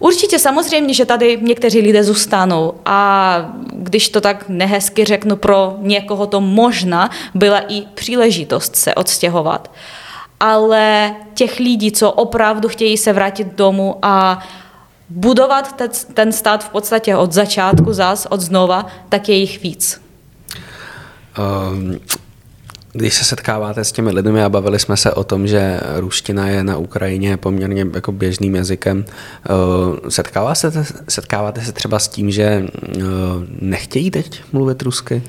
Určitě 0.03 0.39
samozřejmě, 0.39 0.93
že 0.93 1.05
tady 1.05 1.39
někteří 1.41 1.79
lidé 1.79 2.03
zůstanou 2.03 2.73
a 2.85 3.37
když 3.73 4.09
to 4.09 4.21
tak 4.21 4.45
nehezky 4.49 5.05
řeknu, 5.05 5.35
pro 5.35 5.75
někoho 5.79 6.27
to 6.27 6.41
možná 6.41 7.09
byla 7.33 7.59
i 7.59 7.81
příležitost 7.81 8.75
se 8.75 8.95
odstěhovat. 8.95 9.71
Ale 10.39 11.15
těch 11.33 11.59
lidí, 11.59 11.91
co 11.91 12.11
opravdu 12.11 12.69
chtějí 12.69 12.97
se 12.97 13.13
vrátit 13.13 13.47
domů 13.55 13.95
a 14.01 14.43
budovat 15.09 15.81
ten 16.13 16.31
stát 16.31 16.63
v 16.63 16.69
podstatě 16.69 17.15
od 17.15 17.31
začátku 17.31 17.93
zas, 17.93 18.27
od 18.29 18.41
znova, 18.41 18.85
tak 19.09 19.29
je 19.29 19.35
jich 19.35 19.63
víc. 19.63 20.01
Um, 21.71 21.99
když 22.93 23.13
se 23.13 23.23
setkáváte 23.23 23.83
s 23.83 23.91
těmi 23.91 24.11
lidmi 24.11 24.43
a 24.43 24.49
bavili 24.49 24.79
jsme 24.79 24.97
se 24.97 25.11
o 25.11 25.23
tom, 25.23 25.47
že 25.47 25.79
ruština 25.95 26.47
je 26.47 26.63
na 26.63 26.77
Ukrajině 26.77 27.37
poměrně 27.37 27.87
jako 27.93 28.11
běžným 28.11 28.55
jazykem, 28.55 29.05
eh, 29.05 30.09
setkává 30.09 30.55
se, 30.55 30.85
setkáváte 31.09 31.61
se 31.61 31.71
třeba 31.71 31.99
s 31.99 32.07
tím, 32.07 32.31
že 32.31 32.43
eh, 32.43 33.01
nechtějí 33.61 34.11
teď 34.11 34.41
mluvit 34.51 34.81
rusky? 34.81 35.23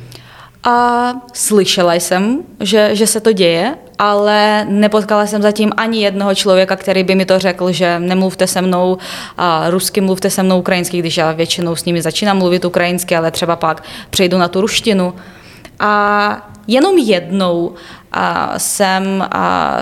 A 0.67 1.13
slyšela 1.33 1.95
jsem, 1.95 2.43
že, 2.61 2.91
že 2.93 3.07
se 3.07 3.21
to 3.21 3.33
děje, 3.33 3.75
ale 3.99 4.67
nepotkala 4.69 5.27
jsem 5.27 5.43
zatím 5.43 5.73
ani 5.77 6.03
jednoho 6.03 6.35
člověka, 6.35 6.77
který 6.77 7.05
by 7.05 7.15
mi 7.15 7.25
to 7.25 7.39
řekl, 7.39 7.73
že 7.73 7.99
nemluvte 7.99 8.47
se 8.47 8.63
mnou 8.63 8.99
a 9.39 9.71
rusky, 9.71 10.01
mluvte 10.01 10.31
se 10.31 10.43
mnou 10.43 10.59
ukrajinsky, 10.59 10.99
když 10.99 11.17
já 11.17 11.33
většinou 11.33 11.77
s 11.77 11.85
nimi 11.85 12.03
začínám 12.03 12.39
mluvit 12.39 12.65
ukrajinsky, 12.65 13.17
ale 13.17 13.31
třeba 13.31 13.57
pak 13.57 13.83
přejdu 14.11 14.39
na 14.39 14.49
tu 14.49 14.61
ruštinu. 14.61 15.15
A 15.81 16.54
jenom 16.67 16.99
jednou 16.99 17.75
jsem 18.57 19.29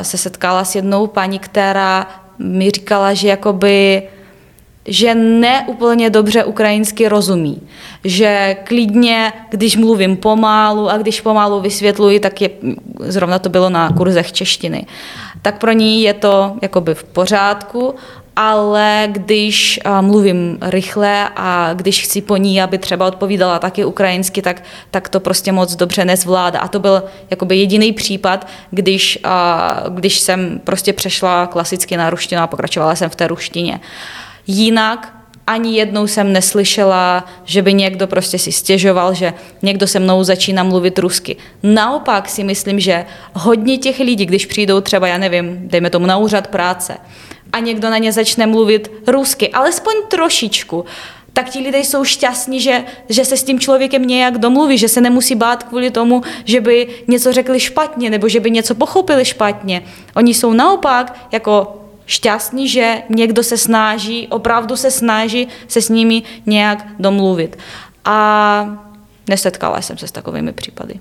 se 0.03 0.19
setkala 0.19 0.65
s 0.65 0.75
jednou 0.75 1.07
paní, 1.07 1.39
která 1.39 2.07
mi 2.39 2.71
říkala, 2.71 3.15
že 3.15 3.29
jakoby 3.29 4.03
že 4.87 5.15
ne 5.15 5.65
úplně 5.67 6.11
dobře 6.11 6.45
ukrajinsky 6.45 7.09
rozumí. 7.09 7.61
Že 8.05 8.57
klidně, 8.65 9.33
když 9.51 9.77
mluvím 9.77 10.17
pomalu 10.17 10.91
a 10.91 10.99
když 10.99 11.21
pomalu 11.21 11.61
vysvětluji, 11.61 12.21
tak 12.21 12.41
je, 12.41 12.51
zrovna 12.99 13.39
to 13.39 13.49
bylo 13.49 13.71
na 13.71 13.91
kurzech 13.91 14.33
češtiny, 14.33 14.87
tak 15.43 15.59
pro 15.59 15.73
ní 15.73 16.03
je 16.03 16.15
to 16.15 16.57
jakoby 16.63 16.95
v 16.95 17.05
pořádku, 17.05 17.95
ale 18.37 19.09
když 19.13 19.81
mluvím 20.01 20.59
rychle 20.61 21.29
a 21.37 21.75
když 21.75 22.03
chci 22.03 22.23
po 22.23 22.37
ní, 22.37 22.63
aby 22.63 22.79
třeba 22.79 23.07
odpovídala 23.07 23.59
taky 23.59 23.85
ukrajinsky, 23.85 24.43
tak, 24.43 24.63
tak 24.91 25.09
to 25.09 25.21
prostě 25.21 25.53
moc 25.53 25.77
dobře 25.77 26.05
nezvládá. 26.05 26.61
A 26.61 26.69
to 26.69 26.79
byl 26.79 27.03
jakoby 27.31 27.57
jediný 27.57 27.93
případ, 27.93 28.49
když, 28.71 29.19
když 29.89 30.19
jsem 30.19 30.61
prostě 30.65 30.93
přešla 30.93 31.47
klasicky 31.47 31.97
na 31.97 32.11
ruštinu 32.11 32.43
a 32.43 32.47
pokračovala 32.47 32.95
jsem 32.95 33.11
v 33.11 33.17
té 33.17 33.29
ruštině. 33.29 33.81
Jinak 34.47 35.15
ani 35.47 35.77
jednou 35.77 36.07
jsem 36.07 36.33
neslyšela, 36.33 37.25
že 37.45 37.63
by 37.63 37.75
někdo 37.75 38.07
prostě 38.07 38.39
si 38.39 38.53
stěžoval, 38.53 39.15
že 39.15 39.35
někdo 39.63 39.87
se 39.87 39.99
mnou 39.99 40.25
začíná 40.25 40.63
mluvit 40.63 40.99
rusky. 40.99 41.37
Naopak 41.63 42.29
si 42.29 42.45
myslím, 42.45 42.81
že 42.81 43.05
hodně 43.33 43.79
těch 43.79 43.99
lidí, 43.99 44.27
když 44.27 44.47
přijdou 44.47 44.81
třeba, 44.81 45.07
já 45.07 45.19
nevím, 45.19 45.69
dejme 45.69 45.91
tomu 45.91 46.07
na 46.07 46.17
úřad 46.17 46.47
práce, 46.47 46.97
a 47.53 47.59
někdo 47.59 47.91
na 47.91 47.99
ně 47.99 48.13
začne 48.13 48.47
mluvit 48.47 48.93
rusky, 49.07 49.49
alespoň 49.49 49.95
trošičku, 50.09 50.85
tak 51.33 51.51
ti 51.51 51.59
lidé 51.59 51.79
jsou 51.79 52.05
šťastní, 52.05 52.61
že, 52.61 52.85
že 53.09 53.25
se 53.25 53.37
s 53.37 53.43
tím 53.43 53.61
člověkem 53.61 54.07
nějak 54.07 54.39
domluví, 54.39 54.79
že 54.79 54.89
se 54.89 55.01
nemusí 55.01 55.35
bát 55.35 55.63
kvůli 55.63 55.91
tomu, 55.91 56.23
že 56.45 56.61
by 56.61 56.89
něco 57.09 57.33
řekli 57.33 57.61
špatně 57.61 58.11
nebo 58.11 58.29
že 58.29 58.41
by 58.41 58.51
něco 58.51 58.75
pochopili 58.75 59.25
špatně. 59.25 59.83
Oni 60.15 60.35
jsou 60.35 60.53
naopak 60.53 61.29
jako 61.33 61.79
šťastní, 62.07 62.69
že 62.69 63.03
někdo 63.09 63.43
se 63.43 63.57
snaží, 63.57 64.29
opravdu 64.29 64.77
se 64.77 64.91
snaží 64.91 65.49
se 65.69 65.83
s 65.83 65.89
nimi 65.89 66.23
nějak 66.47 66.87
domluvit. 66.99 67.59
A 68.05 68.79
nesetkala 69.29 69.83
jsem 69.83 69.99
se 69.99 70.09
s 70.09 70.13
takovými 70.13 70.53
případy. 70.53 70.95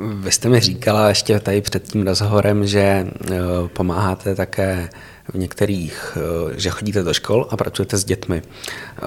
Vy 0.00 0.32
jste 0.32 0.48
mi 0.48 0.60
říkala 0.60 1.08
ještě 1.08 1.40
tady 1.40 1.60
před 1.60 1.82
tím 1.82 2.06
rozhovorem, 2.06 2.66
že 2.66 2.80
eh, 2.80 3.36
pomáháte 3.72 4.34
také 4.34 4.88
v 5.34 5.38
některých, 5.38 6.16
eh, 6.16 6.60
že 6.60 6.70
chodíte 6.70 7.02
do 7.02 7.14
škol 7.14 7.46
a 7.50 7.56
pracujete 7.56 7.96
s 7.96 8.04
dětmi. 8.04 8.42
Eh, 8.42 9.00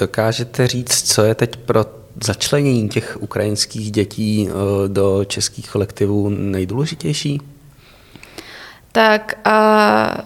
dokážete 0.00 0.66
říct, 0.66 1.12
co 1.12 1.22
je 1.22 1.34
teď 1.34 1.56
pro 1.56 1.84
začlenění 2.24 2.88
těch 2.88 3.18
ukrajinských 3.20 3.90
dětí 3.90 4.48
do 4.86 5.24
českých 5.24 5.70
kolektivů 5.70 6.28
nejdůležitější? 6.28 7.40
Tak 8.92 9.38
a 9.44 10.24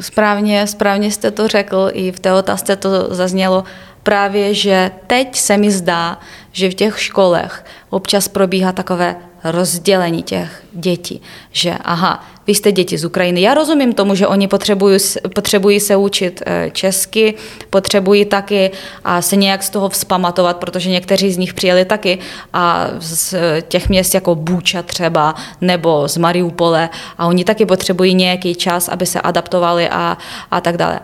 správně, 0.00 0.66
správně 0.66 1.10
jste 1.10 1.30
to 1.30 1.48
řekl, 1.48 1.90
i 1.92 2.12
v 2.12 2.20
té 2.20 2.32
otázce 2.32 2.76
to 2.76 3.14
zaznělo 3.14 3.64
právě, 4.02 4.54
že 4.54 4.90
teď 5.06 5.36
se 5.36 5.56
mi 5.56 5.70
zdá, 5.70 6.18
že 6.52 6.70
v 6.70 6.74
těch 6.74 7.00
školech 7.00 7.64
občas 7.90 8.28
probíhá 8.28 8.72
takové 8.72 9.16
rozdělení 9.44 10.22
těch 10.22 10.62
dětí, 10.72 11.22
že 11.52 11.74
aha, 11.84 12.26
vy 12.48 12.54
jste 12.54 12.72
děti 12.72 12.98
z 12.98 13.04
Ukrajiny. 13.04 13.40
Já 13.40 13.54
rozumím 13.54 13.92
tomu, 13.92 14.14
že 14.14 14.26
oni 14.26 14.48
potřebují, 14.48 14.98
potřebují 15.34 15.80
se 15.80 15.96
učit 15.96 16.42
eh, 16.46 16.70
česky, 16.72 17.34
potřebují 17.70 18.24
taky 18.24 18.70
a 19.04 19.22
se 19.22 19.36
nějak 19.36 19.62
z 19.62 19.70
toho 19.70 19.88
vzpamatovat, 19.88 20.56
protože 20.56 20.90
někteří 20.90 21.32
z 21.32 21.36
nich 21.36 21.54
přijeli 21.54 21.84
taky 21.84 22.18
a 22.52 22.88
z 22.98 23.34
těch 23.68 23.88
měst 23.88 24.14
jako 24.14 24.34
Búča 24.34 24.82
třeba 24.82 25.34
nebo 25.60 26.08
z 26.08 26.16
Mariupole 26.16 26.88
a 27.18 27.26
oni 27.26 27.44
taky 27.44 27.66
potřebují 27.66 28.14
nějaký 28.14 28.54
čas, 28.54 28.88
aby 28.88 29.06
se 29.06 29.20
adaptovali 29.20 29.88
a, 29.88 30.18
a 30.50 30.60
tak 30.60 30.76
dále. 30.76 31.00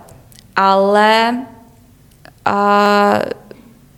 Ale 0.56 1.36
a 2.44 3.20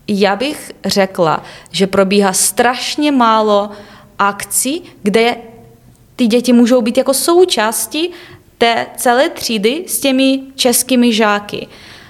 já 0.08 0.36
bych 0.36 0.72
řekla, 0.84 1.42
že 1.70 1.86
probíhá 1.86 2.32
strašně 2.32 3.12
málo 3.12 3.70
akcí, 4.18 4.82
kde 5.02 5.36
ty 6.16 6.26
děti 6.26 6.52
můžou 6.52 6.82
být 6.82 6.98
jako 6.98 7.14
součástí 7.14 8.10
té 8.58 8.86
celé 8.96 9.28
třídy 9.28 9.84
s 9.86 10.00
těmi 10.00 10.40
českými 10.54 11.12
žáky. 11.12 11.68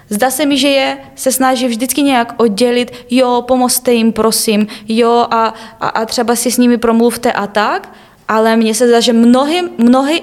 Zdá 0.09 0.31
se 0.31 0.47
mi, 0.47 0.59
že 0.59 0.69
je 0.69 0.99
se 1.15 1.33
snaží 1.33 1.67
vždycky 1.67 2.03
nějak 2.03 2.35
oddělit, 2.37 2.93
jo, 3.11 3.45
pomozte 3.47 3.93
jim, 3.93 4.13
prosím, 4.13 4.67
jo, 4.89 5.27
a, 5.31 5.55
a, 5.81 5.89
a 5.89 6.07
třeba 6.07 6.37
si 6.37 6.51
s 6.51 6.59
nimi 6.59 6.79
promluvte 6.79 7.33
a 7.33 7.47
tak, 7.47 7.93
ale 8.29 8.57
mně 8.57 8.75
se 8.75 8.89
zdá, 8.89 9.01
že 9.01 9.13
mnohem, 9.13 9.71
mnohem, 9.79 10.19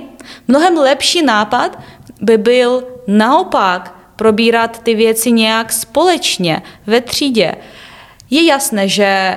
mnohem 0.48 0.78
lepší 0.78 1.22
nápad 1.22 1.80
by 2.22 2.38
byl 2.38 2.84
naopak 3.08 3.96
probírat 4.16 4.84
ty 4.84 4.96
věci 4.96 5.32
nějak 5.32 5.72
společně 5.74 6.62
ve 6.88 7.02
třídě. 7.02 7.56
Je 8.30 8.46
jasné, 8.46 8.88
že 8.88 9.36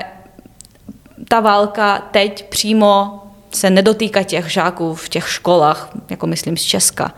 ta 1.29 1.41
válka 1.41 2.09
teď 2.11 2.49
přímo 2.49 3.23
se 3.51 3.71
nedotýká 3.71 4.23
těch 4.23 4.49
žáků 4.49 4.95
v 4.95 5.09
těch 5.09 5.29
školách, 5.29 5.91
jako 6.11 6.27
myslím 6.27 6.57
z 6.57 6.63
Česka. 6.63 7.13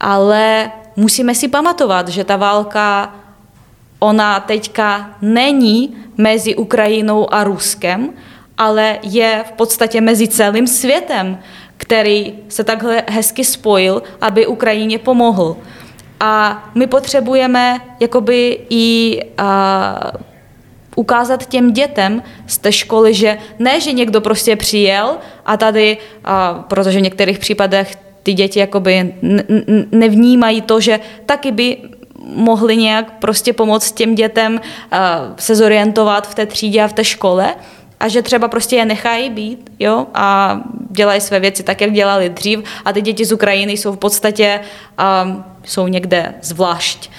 Ale 0.00 0.70
musíme 0.96 1.34
si 1.34 1.48
pamatovat, 1.48 2.08
že 2.08 2.24
ta 2.24 2.36
válka, 2.36 3.14
ona 3.98 4.40
teďka 4.40 5.10
není 5.22 5.96
mezi 6.16 6.56
Ukrajinou 6.56 7.34
a 7.34 7.44
Ruskem, 7.44 8.10
ale 8.58 8.98
je 9.02 9.44
v 9.48 9.52
podstatě 9.52 10.00
mezi 10.00 10.28
celým 10.28 10.66
světem, 10.66 11.38
který 11.76 12.34
se 12.48 12.64
takhle 12.64 13.02
hezky 13.08 13.44
spojil, 13.44 14.02
aby 14.20 14.46
Ukrajině 14.46 14.98
pomohl. 14.98 15.56
A 16.20 16.64
my 16.74 16.86
potřebujeme 16.86 17.80
jakoby 18.00 18.60
i 18.70 19.20
a, 19.38 20.12
ukázat 20.98 21.46
těm 21.46 21.72
dětem 21.72 22.22
z 22.46 22.58
té 22.58 22.72
školy, 22.72 23.14
že 23.14 23.38
ne, 23.58 23.80
že 23.80 23.92
někdo 23.92 24.20
prostě 24.20 24.56
přijel 24.56 25.16
a 25.46 25.56
tady, 25.56 25.98
a, 26.24 26.64
protože 26.68 26.98
v 26.98 27.02
některých 27.02 27.38
případech 27.38 27.96
ty 28.22 28.32
děti 28.32 28.58
jakoby 28.58 29.14
nevnímají 29.92 30.62
to, 30.62 30.80
že 30.80 31.00
taky 31.26 31.52
by 31.52 31.76
mohli 32.34 32.76
nějak 32.76 33.18
prostě 33.18 33.52
pomoct 33.52 33.92
těm 33.92 34.14
dětem 34.14 34.60
se 35.38 35.54
zorientovat 35.54 36.28
v 36.28 36.34
té 36.34 36.46
třídě 36.46 36.82
a 36.82 36.88
v 36.88 36.92
té 36.92 37.04
škole 37.04 37.54
a 38.00 38.08
že 38.08 38.22
třeba 38.22 38.48
prostě 38.48 38.76
je 38.76 38.84
nechají 38.84 39.30
být 39.30 39.70
jo, 39.78 40.06
a 40.14 40.60
dělají 40.90 41.20
své 41.20 41.40
věci 41.40 41.62
tak, 41.62 41.80
jak 41.80 41.92
dělali 41.92 42.28
dřív 42.28 42.58
a 42.84 42.92
ty 42.92 43.00
děti 43.02 43.24
z 43.24 43.32
Ukrajiny 43.32 43.72
jsou 43.72 43.92
v 43.92 43.98
podstatě 43.98 44.60
jsou 45.64 45.86
někde 45.86 46.34
zvlášť. 46.42 47.10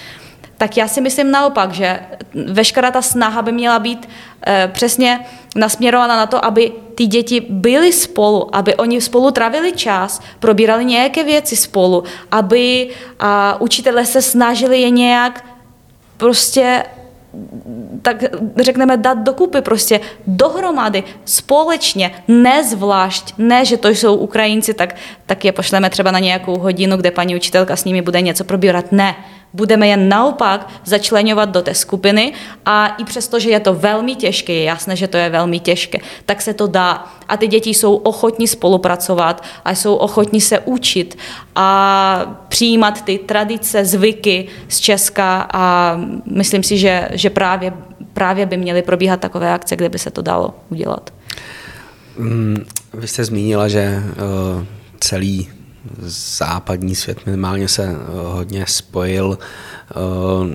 Tak 0.60 0.76
já 0.76 0.88
si 0.88 1.00
myslím 1.00 1.30
naopak, 1.30 1.72
že 1.72 2.00
veškerá 2.34 2.90
ta 2.90 3.02
snaha 3.02 3.42
by 3.42 3.52
měla 3.52 3.78
být 3.78 4.08
e, 4.46 4.68
přesně 4.68 5.20
nasměrovaná 5.56 6.16
na 6.16 6.26
to, 6.26 6.44
aby 6.44 6.72
ty 6.94 7.06
děti 7.06 7.46
byly 7.48 7.92
spolu, 7.92 8.56
aby 8.56 8.74
oni 8.74 9.00
spolu 9.00 9.30
travili 9.30 9.72
čas, 9.72 10.20
probírali 10.38 10.84
nějaké 10.84 11.24
věci 11.24 11.56
spolu, 11.56 12.04
aby 12.30 12.88
a, 13.18 13.60
učitelé 13.60 14.06
se 14.06 14.22
snažili 14.22 14.80
je 14.80 14.90
nějak 14.90 15.44
prostě 16.16 16.84
tak 18.02 18.24
řekneme 18.56 18.96
dát 18.96 19.18
dokupy 19.18 19.60
prostě 19.60 20.00
dohromady, 20.26 21.04
společně, 21.24 22.10
ne 22.28 22.64
zvlášť, 22.64 23.34
ne, 23.38 23.64
že 23.64 23.76
to 23.76 23.88
jsou 23.88 24.16
Ukrajinci, 24.16 24.74
tak, 24.74 24.96
tak 25.26 25.44
je 25.44 25.52
pošleme 25.52 25.90
třeba 25.90 26.10
na 26.10 26.18
nějakou 26.18 26.58
hodinu, 26.58 26.96
kde 26.96 27.10
paní 27.10 27.36
učitelka 27.36 27.76
s 27.76 27.84
nimi 27.84 28.02
bude 28.02 28.20
něco 28.20 28.44
probírat. 28.44 28.92
Ne, 28.92 29.16
budeme 29.52 29.88
je 29.88 29.96
naopak 29.96 30.68
začlenovat 30.84 31.48
do 31.48 31.62
té 31.62 31.74
skupiny 31.74 32.32
a 32.66 32.86
i 32.86 33.04
přesto, 33.04 33.40
že 33.40 33.50
je 33.50 33.60
to 33.60 33.74
velmi 33.74 34.14
těžké, 34.14 34.52
je 34.52 34.64
jasné, 34.64 34.96
že 34.96 35.08
to 35.08 35.16
je 35.16 35.30
velmi 35.30 35.60
těžké, 35.60 35.98
tak 36.26 36.42
se 36.42 36.54
to 36.54 36.66
dá. 36.66 37.06
A 37.28 37.36
ty 37.36 37.46
děti 37.46 37.70
jsou 37.70 37.96
ochotní 37.96 38.48
spolupracovat 38.48 39.44
a 39.64 39.74
jsou 39.74 39.94
ochotní 39.94 40.40
se 40.40 40.58
učit 40.58 41.18
a 41.54 42.44
přijímat 42.48 43.04
ty 43.04 43.18
tradice, 43.18 43.84
zvyky 43.84 44.48
z 44.68 44.78
Česka 44.80 45.48
a 45.52 45.96
myslím 46.26 46.62
si, 46.62 46.78
že, 46.78 47.08
že 47.12 47.30
právě, 47.30 47.72
právě 48.12 48.46
by 48.46 48.56
měly 48.56 48.82
probíhat 48.82 49.20
takové 49.20 49.52
akce, 49.52 49.76
kde 49.76 49.88
by 49.88 49.98
se 49.98 50.10
to 50.10 50.22
dalo 50.22 50.54
udělat. 50.68 51.12
Mm, 52.18 52.64
vy 52.94 53.08
jste 53.08 53.24
zmínila, 53.24 53.68
že 53.68 53.98
uh, 53.98 54.64
celý 55.00 55.48
západní 56.02 56.94
svět 56.94 57.26
minimálně 57.26 57.68
se 57.68 57.84
eh, 57.84 57.96
hodně 58.12 58.64
spojil. 58.66 59.38
Uh, 59.96 60.46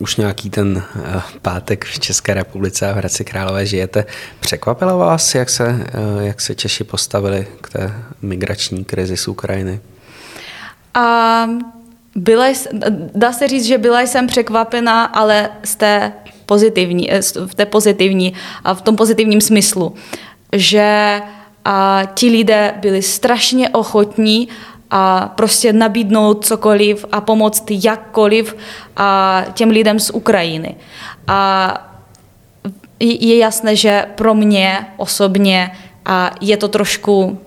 už 0.00 0.16
nějaký 0.16 0.50
ten 0.50 0.82
uh, 0.96 1.22
pátek 1.42 1.84
v 1.84 1.98
České 1.98 2.34
republice 2.34 2.90
a 2.90 2.92
v 2.92 2.96
Hradci 2.96 3.24
Králové 3.24 3.66
žijete. 3.66 4.06
Překvapilo 4.40 4.98
vás, 4.98 5.34
jak 5.34 5.50
se, 5.50 5.86
jak 6.20 6.40
se 6.40 6.54
Češi 6.54 6.84
postavili 6.84 7.46
k 7.60 7.70
té 7.70 7.94
migrační 8.22 8.84
krizi 8.84 9.16
z 9.16 9.28
Ukrajiny? 9.28 9.80
A 10.94 11.46
byla, 12.14 12.46
dá 13.14 13.32
se 13.32 13.48
říct, 13.48 13.64
že 13.64 13.78
byla 13.78 14.00
jsem 14.00 14.26
překvapená, 14.26 15.04
ale 15.04 15.50
z 15.64 15.76
té 15.76 16.12
pozitivní, 16.46 17.10
v 17.46 17.54
té 17.54 17.66
pozitivní 17.66 18.34
a 18.64 18.74
v 18.74 18.82
tom 18.82 18.96
pozitivním 18.96 19.40
smyslu, 19.40 19.94
že 20.52 21.20
a 21.64 22.02
ti 22.14 22.30
lidé 22.30 22.74
byli 22.76 23.02
strašně 23.02 23.68
ochotní 23.68 24.48
a 24.90 25.32
prostě 25.36 25.72
nabídnout 25.72 26.44
cokoliv 26.44 27.04
a 27.12 27.20
pomoct 27.20 27.64
jakkoliv 27.70 28.56
a 28.96 29.42
těm 29.54 29.70
lidem 29.70 30.00
z 30.00 30.10
Ukrajiny. 30.10 30.76
A 31.26 31.74
je 33.00 33.38
jasné, 33.38 33.76
že 33.76 34.06
pro 34.14 34.34
mě 34.34 34.86
osobně 34.96 35.70
a 36.04 36.30
je 36.40 36.56
to 36.56 36.68
trošku 36.68 37.38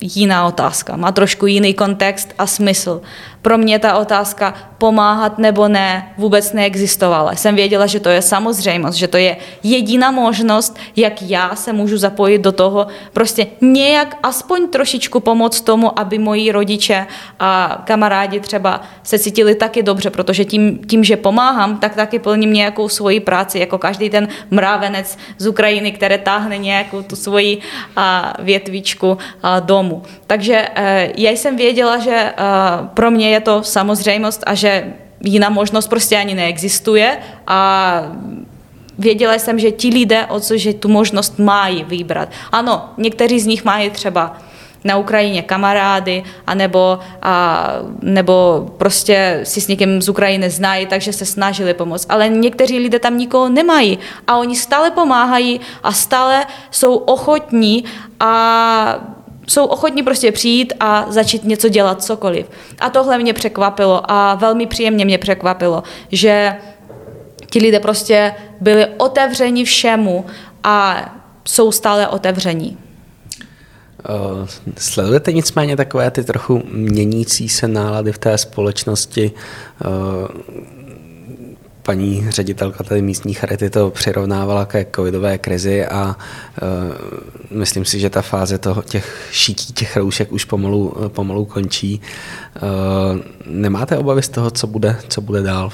jiná 0.00 0.46
otázka, 0.46 0.96
má 0.96 1.12
trošku 1.12 1.46
jiný 1.46 1.74
kontext 1.74 2.34
a 2.38 2.46
smysl. 2.46 3.02
Pro 3.42 3.58
mě 3.58 3.78
ta 3.78 3.98
otázka 3.98 4.54
pomáhat 4.80 5.38
nebo 5.38 5.68
ne 5.68 6.12
vůbec 6.16 6.52
neexistovala. 6.52 7.34
Jsem 7.34 7.54
věděla, 7.54 7.86
že 7.86 8.00
to 8.00 8.08
je 8.08 8.22
samozřejmost, 8.22 8.98
že 8.98 9.08
to 9.08 9.16
je 9.16 9.36
jediná 9.62 10.10
možnost, 10.10 10.78
jak 10.96 11.22
já 11.22 11.56
se 11.56 11.72
můžu 11.72 11.98
zapojit 11.98 12.38
do 12.38 12.52
toho, 12.52 12.86
prostě 13.12 13.46
nějak 13.60 14.16
aspoň 14.22 14.68
trošičku 14.68 15.20
pomoct 15.20 15.60
tomu, 15.60 15.98
aby 15.98 16.18
moji 16.18 16.52
rodiče 16.52 17.06
a 17.40 17.82
kamarádi 17.84 18.40
třeba 18.40 18.80
se 19.02 19.18
cítili 19.18 19.54
taky 19.54 19.82
dobře, 19.82 20.10
protože 20.10 20.44
tím, 20.44 20.78
tím 20.78 21.04
že 21.04 21.16
pomáhám, 21.16 21.78
tak 21.78 21.94
taky 21.94 22.18
plním 22.18 22.52
nějakou 22.52 22.88
svoji 22.88 23.20
práci, 23.20 23.58
jako 23.58 23.78
každý 23.78 24.10
ten 24.10 24.28
mrávenec 24.50 25.18
z 25.38 25.46
Ukrajiny, 25.46 25.92
které 25.92 26.18
táhne 26.18 26.58
nějakou 26.58 27.02
tu 27.02 27.16
svoji 27.16 27.58
a, 27.96 28.32
větvičku 28.38 29.18
a, 29.42 29.60
domů. 29.60 30.02
Takže 30.26 30.68
e, 30.74 31.12
já 31.16 31.30
jsem 31.30 31.56
věděla, 31.56 31.98
že 31.98 32.32
a, 32.36 32.90
pro 32.94 33.10
mě 33.10 33.29
je 33.30 33.40
to 33.40 33.62
samozřejmost 33.62 34.44
a 34.46 34.54
že 34.54 34.92
jiná 35.24 35.50
možnost 35.50 35.88
prostě 35.88 36.16
ani 36.16 36.34
neexistuje 36.34 37.18
a 37.46 38.02
věděla 38.98 39.34
jsem, 39.34 39.58
že 39.58 39.70
ti 39.70 39.88
lidé, 39.88 40.26
o 40.26 40.40
co, 40.40 40.56
že 40.56 40.74
tu 40.74 40.88
možnost 40.88 41.38
mají 41.38 41.84
vybrat. 41.84 42.28
Ano, 42.52 42.88
někteří 42.96 43.40
z 43.40 43.46
nich 43.46 43.64
mají 43.64 43.90
třeba 43.90 44.36
na 44.84 44.96
Ukrajině 44.96 45.42
kamarády, 45.42 46.24
anebo, 46.46 46.98
a, 47.22 47.68
nebo 48.02 48.66
prostě 48.78 49.40
si 49.44 49.60
s 49.60 49.68
někým 49.68 50.02
z 50.02 50.08
Ukrajiny 50.08 50.50
znají, 50.50 50.86
takže 50.86 51.12
se 51.12 51.26
snažili 51.26 51.74
pomoct. 51.74 52.06
Ale 52.08 52.28
někteří 52.28 52.78
lidé 52.78 52.98
tam 52.98 53.18
nikoho 53.18 53.48
nemají 53.48 53.98
a 54.26 54.36
oni 54.36 54.56
stále 54.56 54.90
pomáhají 54.90 55.60
a 55.82 55.92
stále 55.92 56.46
jsou 56.70 56.96
ochotní 56.96 57.84
a 58.20 59.19
jsou 59.50 59.64
ochotní 59.64 60.02
prostě 60.02 60.32
přijít 60.32 60.72
a 60.80 61.06
začít 61.08 61.44
něco 61.44 61.68
dělat, 61.68 62.02
cokoliv. 62.02 62.46
A 62.78 62.90
tohle 62.90 63.18
mě 63.18 63.32
překvapilo 63.32 64.10
a 64.10 64.34
velmi 64.34 64.66
příjemně 64.66 65.04
mě 65.04 65.18
překvapilo, 65.18 65.82
že 66.12 66.56
Ti 67.50 67.58
lidé 67.58 67.80
prostě 67.80 68.34
byli 68.60 68.86
otevřeni 68.96 69.64
všemu 69.64 70.26
a 70.64 71.04
jsou 71.48 71.72
stále 71.72 72.08
otevření. 72.08 72.78
Uh, 74.08 74.48
sledujete 74.78 75.32
nicméně 75.32 75.76
takové 75.76 76.10
ty 76.10 76.24
trochu 76.24 76.62
měnící 76.72 77.48
se 77.48 77.68
nálady 77.68 78.12
v 78.12 78.18
té 78.18 78.38
společnosti? 78.38 79.32
Uh, 79.86 80.28
paní 81.90 82.30
ředitelka 82.30 82.84
tady 82.84 83.02
místní 83.02 83.34
charity 83.34 83.70
to 83.70 83.90
přirovnávala 83.90 84.64
ke 84.64 84.86
covidové 84.96 85.38
krizi 85.38 85.86
a 85.86 86.16
uh, 86.62 87.58
myslím 87.58 87.84
si, 87.84 88.00
že 88.00 88.10
ta 88.10 88.22
fáze 88.22 88.58
toho, 88.58 88.82
těch 88.82 89.28
šítí 89.32 89.72
těch 89.72 89.96
roušek 89.96 90.32
už 90.32 90.44
pomalu, 90.44 90.94
pomalu 91.08 91.44
končí. 91.44 92.00
Uh, 92.62 93.20
nemáte 93.46 93.98
obavy 93.98 94.22
z 94.22 94.28
toho, 94.28 94.50
co 94.50 94.66
bude, 94.66 94.96
co 95.08 95.20
bude 95.20 95.42
dál? 95.42 95.72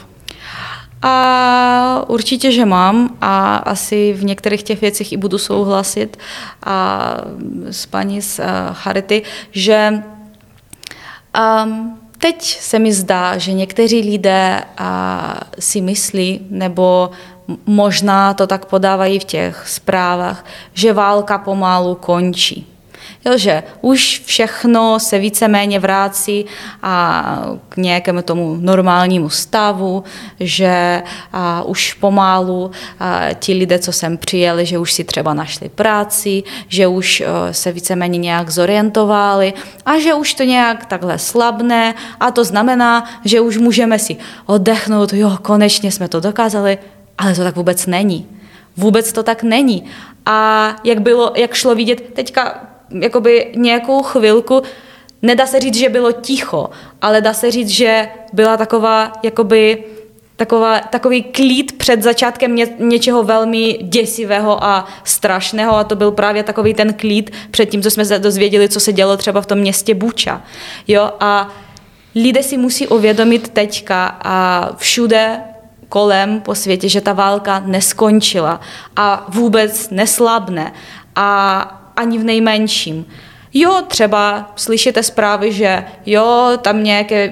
A 1.03 2.05
určitě, 2.09 2.53
že 2.53 2.65
mám 2.65 3.17
a 3.21 3.57
asi 3.57 4.13
v 4.13 4.25
některých 4.25 4.63
těch 4.63 4.81
věcech 4.81 5.13
i 5.13 5.17
budu 5.17 5.39
souhlasit 5.39 6.17
a 6.65 7.17
s 7.71 7.87
paní 7.87 8.23
z 8.23 8.39
uh, 8.39 8.45
Charity, 8.73 9.23
že 9.53 10.03
um, 11.65 11.99
teď 12.19 12.43
se 12.61 12.79
mi 12.79 12.93
zdá, 12.93 13.39
že 13.39 13.53
někteří 13.53 14.01
lidé 14.01 14.63
uh, 14.81 14.87
si 15.59 15.81
myslí, 15.81 16.41
nebo 16.51 17.11
možná 17.67 18.35
to 18.35 18.47
tak 18.47 18.67
podávají 18.67 19.19
v 19.19 19.25
těch 19.25 19.69
zprávách, 19.69 20.45
že 20.75 20.93
válka 20.93 21.39
pomalu 21.39 21.95
končí 21.95 22.76
jo, 23.27 23.39
že 23.39 23.63
už 23.81 24.23
všechno 24.27 25.01
se 25.01 25.19
víceméně 25.19 25.81
vrácí 25.81 26.47
a 26.83 27.23
k 27.69 27.77
nějakému 27.77 28.23
tomu 28.23 28.57
normálnímu 28.61 29.29
stavu, 29.29 30.05
že 30.41 31.03
a 31.33 31.63
už 31.63 31.95
pomalu 31.95 32.71
a 33.01 33.33
ti 33.35 33.53
lidé, 33.53 33.79
co 33.79 33.93
sem 33.93 34.17
přijeli, 34.17 34.67
že 34.67 34.79
už 34.79 34.93
si 34.93 35.05
třeba 35.05 35.35
našli 35.35 35.69
práci, 35.69 36.43
že 36.69 36.87
už 36.87 37.21
e, 37.21 37.55
se 37.55 37.73
víceméně 37.73 38.19
nějak 38.19 38.51
zorientovali 38.51 39.55
a 39.87 39.99
že 39.99 40.15
už 40.15 40.35
to 40.35 40.43
nějak 40.43 40.87
takhle 40.87 41.19
slabne 41.19 41.95
a 42.21 42.31
to 42.31 42.45
znamená, 42.45 43.05
že 43.25 43.41
už 43.41 43.59
můžeme 43.59 43.99
si 43.99 44.17
oddechnout, 44.47 45.13
jo, 45.13 45.39
konečně 45.43 45.93
jsme 45.93 46.09
to 46.09 46.21
dokázali, 46.21 46.79
ale 47.19 47.35
to 47.35 47.43
tak 47.43 47.57
vůbec 47.57 47.87
není. 47.87 48.27
Vůbec 48.77 49.13
to 49.13 49.23
tak 49.23 49.43
není. 49.43 49.85
A 50.27 50.69
jak, 50.85 51.01
bylo, 51.01 51.33
jak 51.37 51.55
šlo 51.55 51.75
vidět, 51.75 52.01
teďka 52.15 52.76
jakoby 52.91 53.53
nějakou 53.57 54.03
chvilku, 54.03 54.63
nedá 55.23 55.47
se 55.47 55.61
říct, 55.61 55.75
že 55.75 55.89
bylo 55.89 56.13
ticho, 56.13 56.71
ale 57.03 57.21
dá 57.21 57.35
se 57.35 57.51
říct, 57.51 57.69
že 57.69 58.09
byla 58.33 58.57
taková 58.57 59.13
jakoby 59.23 59.85
taková, 60.37 60.81
takový 60.81 61.23
klid 61.23 61.73
před 61.73 62.03
začátkem 62.03 62.57
ně, 62.57 62.69
něčeho 62.79 63.23
velmi 63.23 63.79
děsivého 63.83 64.65
a 64.65 64.87
strašného 65.05 65.77
a 65.77 65.85
to 65.85 65.97
byl 65.97 66.11
právě 66.11 66.43
takový 66.43 66.75
ten 66.75 66.95
klid 66.95 67.31
před 67.51 67.67
tím, 67.67 67.83
co 67.83 67.91
jsme 67.91 68.05
se 68.05 68.19
dozvěděli, 68.19 68.69
co 68.69 68.81
se 68.81 68.93
dělo 68.93 69.17
třeba 69.17 69.41
v 69.41 69.47
tom 69.47 69.59
městě 69.59 69.95
Buča. 69.95 70.43
Jo? 70.89 71.11
A 71.21 71.49
lidé 72.15 72.43
si 72.43 72.57
musí 72.57 72.89
uvědomit 72.89 73.49
teďka 73.49 74.19
a 74.25 74.69
všude 74.77 75.41
kolem 75.89 76.41
po 76.41 76.55
světě, 76.55 76.89
že 76.89 77.01
ta 77.01 77.13
válka 77.13 77.63
neskončila 77.67 78.61
a 78.97 79.27
vůbec 79.29 79.91
neslabne. 79.91 80.73
A 81.17 81.86
ani 81.97 82.19
v 82.19 82.25
nejmenším. 82.25 83.07
Jo, 83.55 83.83
třeba 83.89 84.53
slyšíte 84.57 85.03
zprávy, 85.03 85.53
že 85.53 85.85
jo, 86.07 86.53
tam 86.63 86.85
nějaké 86.85 87.31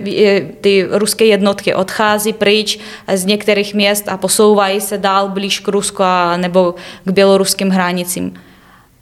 ty 0.60 0.86
ruské 0.90 1.24
jednotky 1.24 1.74
odchází 1.74 2.32
pryč 2.32 2.78
z 3.14 3.24
některých 3.24 3.74
měst 3.74 4.08
a 4.08 4.16
posouvají 4.16 4.80
se 4.80 4.98
dál 4.98 5.28
blíž 5.28 5.60
k 5.60 5.68
Rusku 5.68 6.02
a, 6.02 6.36
nebo 6.36 6.74
k 7.04 7.10
běloruským 7.10 7.70
hranicím. 7.70 8.34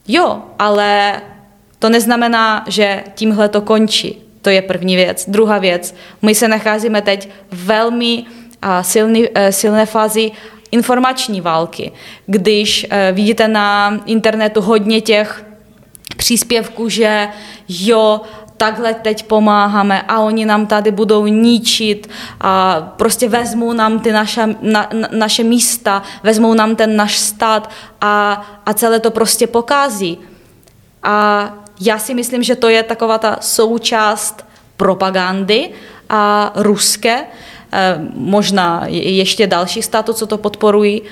Jo, 0.09 0.39
ale 0.59 1.21
to 1.79 1.89
neznamená, 1.89 2.65
že 2.69 3.03
tímhle 3.15 3.49
to 3.49 3.61
končí. 3.61 4.19
To 4.43 4.51
je 4.51 4.63
první 4.63 4.97
věc. 4.97 5.25
Druhá 5.29 5.59
věc, 5.59 5.95
my 6.23 6.35
se 6.35 6.49
nacházíme 6.49 7.03
teď 7.03 7.29
velmi 7.53 8.25
silný, 8.83 9.29
e, 9.35 9.53
silné 9.53 9.87
fázi 9.87 10.31
informační 10.71 11.41
války. 11.41 11.93
Když 12.27 12.87
e, 12.91 13.13
vidíte 13.13 13.49
na 13.49 14.01
internetu 14.07 14.61
hodně 14.61 15.01
těch 15.01 15.45
příspěvku, 16.23 16.89
že 16.89 17.29
jo, 17.69 18.21
takhle 18.57 18.95
teď 18.95 19.27
pomáháme 19.27 20.03
a 20.03 20.21
oni 20.21 20.47
nám 20.47 20.67
tady 20.67 20.91
budou 20.91 21.27
ničit 21.27 22.11
a 22.41 22.81
prostě 22.97 23.29
vezmou 23.29 23.73
nám 23.73 24.01
ty 24.01 24.13
naše, 24.13 24.55
na, 24.63 24.89
naše 25.11 25.43
místa, 25.45 26.03
vezmou 26.23 26.55
nám 26.55 26.77
ten 26.77 26.97
náš 26.97 27.19
stát 27.19 27.71
a, 28.01 28.43
a 28.67 28.75
celé 28.75 29.01
to 29.01 29.11
prostě 29.11 29.47
pokází. 29.47 30.19
A 31.03 31.15
já 31.81 31.99
si 31.99 32.15
myslím, 32.15 32.43
že 32.43 32.55
to 32.57 32.69
je 32.69 32.83
taková 32.83 33.19
ta 33.19 33.37
součást 33.41 34.47
propagandy 34.77 35.71
a 36.09 36.53
ruské, 36.55 37.27
eh, 37.73 37.99
možná 38.15 38.83
ještě 38.87 39.47
další 39.47 39.83
států, 39.83 40.13
co 40.13 40.27
to 40.27 40.39
podporují, 40.39 41.03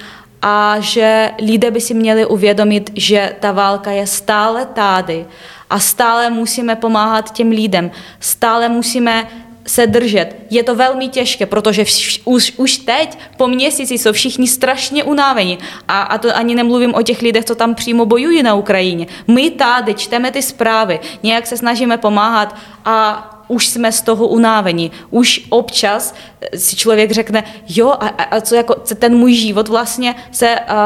a 0.42 0.76
že 0.78 1.30
lidé 1.42 1.70
by 1.70 1.80
si 1.80 1.94
měli 1.94 2.26
uvědomit, 2.26 2.90
že 2.94 3.36
ta 3.40 3.52
válka 3.52 3.90
je 3.90 4.06
stále 4.06 4.66
tady 4.66 5.26
a 5.70 5.78
stále 5.78 6.30
musíme 6.30 6.76
pomáhat 6.76 7.32
těm 7.32 7.50
lidem, 7.50 7.90
stále 8.20 8.68
musíme 8.68 9.28
se 9.66 9.86
držet. 9.86 10.36
Je 10.50 10.62
to 10.62 10.74
velmi 10.74 11.08
těžké, 11.08 11.46
protože 11.46 11.84
vš, 11.84 12.22
už, 12.24 12.52
už 12.56 12.76
teď 12.76 13.18
po 13.36 13.48
měsíci 13.48 13.98
jsou 13.98 14.12
všichni 14.12 14.48
strašně 14.48 15.04
unáveni. 15.04 15.58
A, 15.88 16.02
a 16.02 16.18
to 16.18 16.36
ani 16.36 16.54
nemluvím 16.54 16.94
o 16.94 17.02
těch 17.02 17.22
lidech, 17.22 17.44
co 17.44 17.54
tam 17.54 17.74
přímo 17.74 18.06
bojují 18.06 18.42
na 18.42 18.54
Ukrajině. 18.54 19.06
My 19.28 19.50
tady 19.50 19.94
čteme 19.94 20.30
ty 20.30 20.42
zprávy, 20.42 21.00
nějak 21.22 21.46
se 21.46 21.56
snažíme 21.56 21.98
pomáhat 21.98 22.56
a 22.84 23.39
už 23.50 23.68
jsme 23.68 23.92
z 23.92 24.02
toho 24.02 24.26
unáveni. 24.26 24.90
Už 25.10 25.46
občas 25.48 26.14
si 26.56 26.76
člověk 26.76 27.10
řekne, 27.10 27.44
jo, 27.68 27.88
a, 27.88 28.06
a 28.06 28.40
co 28.40 28.54
jako 28.54 28.74
ten 28.74 29.16
můj 29.16 29.34
život 29.34 29.68
vlastně 29.68 30.14
se 30.32 30.56
uh, 30.60 30.76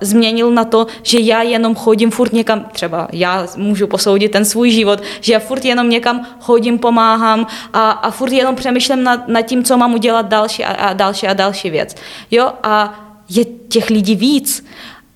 změnil 0.00 0.50
na 0.50 0.64
to, 0.64 0.86
že 1.02 1.18
já 1.18 1.42
jenom 1.42 1.74
chodím 1.74 2.10
furt 2.10 2.32
někam, 2.32 2.64
třeba 2.72 3.08
já 3.12 3.46
můžu 3.56 3.86
posoudit 3.86 4.32
ten 4.32 4.44
svůj 4.44 4.70
život, 4.70 5.02
že 5.20 5.32
já 5.32 5.38
furt 5.38 5.64
jenom 5.64 5.90
někam 5.90 6.26
chodím, 6.40 6.78
pomáhám 6.78 7.46
a, 7.72 7.90
a 7.90 8.10
furt 8.10 8.32
jenom 8.32 8.56
přemýšlím 8.56 9.02
nad, 9.04 9.28
nad 9.28 9.42
tím, 9.42 9.64
co 9.64 9.76
mám 9.76 9.94
udělat 9.94 10.26
další 10.26 10.64
a, 10.64 10.72
a 10.72 10.92
další 10.92 11.26
a 11.26 11.32
další 11.32 11.70
věc. 11.70 11.96
Jo, 12.30 12.52
a 12.62 13.00
je 13.28 13.44
těch 13.44 13.90
lidí 13.90 14.16
víc 14.16 14.66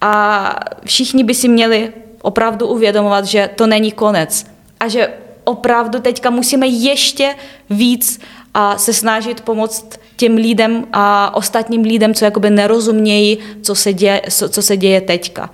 a 0.00 0.54
všichni 0.84 1.24
by 1.24 1.34
si 1.34 1.48
měli 1.48 1.92
opravdu 2.22 2.66
uvědomovat, 2.66 3.24
že 3.24 3.50
to 3.54 3.66
není 3.66 3.92
konec 3.92 4.46
a 4.80 4.88
že 4.88 5.25
opravdu 5.46 6.00
teďka 6.00 6.30
musíme 6.30 6.66
ještě 6.66 7.34
víc 7.70 8.20
a 8.54 8.78
se 8.78 8.92
snažit 8.92 9.40
pomoct 9.40 10.00
těm 10.16 10.34
lidem 10.34 10.86
a 10.92 11.34
ostatním 11.34 11.82
lidem, 11.82 12.14
co 12.14 12.24
jakoby 12.24 12.50
nerozumějí, 12.50 13.38
co 13.62 13.74
se 13.74 13.92
děje, 13.92 14.22
co 14.28 14.62
se 14.62 14.76
děje 14.76 15.00
teďka. 15.00 15.50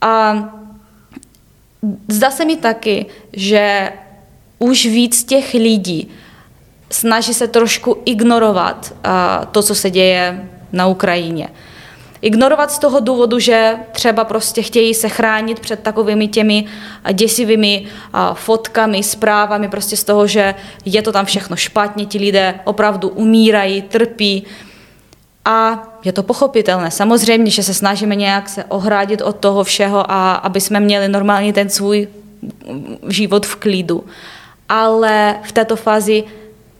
A 0.00 0.34
zdá 2.08 2.30
se 2.30 2.44
mi 2.44 2.56
taky, 2.56 3.06
že 3.32 3.92
už 4.58 4.86
víc 4.86 5.24
těch 5.24 5.54
lidí 5.54 6.10
snaží 6.90 7.34
se 7.34 7.48
trošku 7.48 8.02
ignorovat 8.04 8.94
to, 9.52 9.62
co 9.62 9.74
se 9.74 9.90
děje 9.90 10.48
na 10.72 10.86
Ukrajině 10.86 11.48
ignorovat 12.24 12.70
z 12.70 12.78
toho 12.78 13.00
důvodu, 13.00 13.38
že 13.38 13.76
třeba 13.92 14.24
prostě 14.24 14.62
chtějí 14.62 14.94
se 14.94 15.08
chránit 15.08 15.60
před 15.60 15.80
takovými 15.80 16.28
těmi 16.28 16.64
děsivými 17.12 17.86
fotkami, 18.32 19.02
zprávami, 19.02 19.68
prostě 19.68 19.96
z 19.96 20.04
toho, 20.04 20.26
že 20.26 20.54
je 20.84 21.02
to 21.02 21.12
tam 21.12 21.26
všechno 21.26 21.56
špatně, 21.56 22.06
ti 22.06 22.18
lidé 22.18 22.60
opravdu 22.64 23.08
umírají, 23.08 23.82
trpí. 23.82 24.44
A 25.44 25.88
je 26.04 26.12
to 26.12 26.22
pochopitelné. 26.22 26.90
Samozřejmě, 26.90 27.50
že 27.50 27.62
se 27.62 27.74
snažíme 27.74 28.14
nějak 28.16 28.48
se 28.48 28.64
ohrádit 28.64 29.20
od 29.20 29.36
toho 29.36 29.64
všeho, 29.64 30.10
a 30.10 30.34
aby 30.34 30.60
jsme 30.60 30.80
měli 30.80 31.08
normálně 31.08 31.52
ten 31.52 31.68
svůj 31.68 32.08
život 33.08 33.46
v 33.46 33.56
klidu. 33.56 34.04
Ale 34.68 35.36
v 35.42 35.52
této 35.52 35.76
fázi 35.76 36.24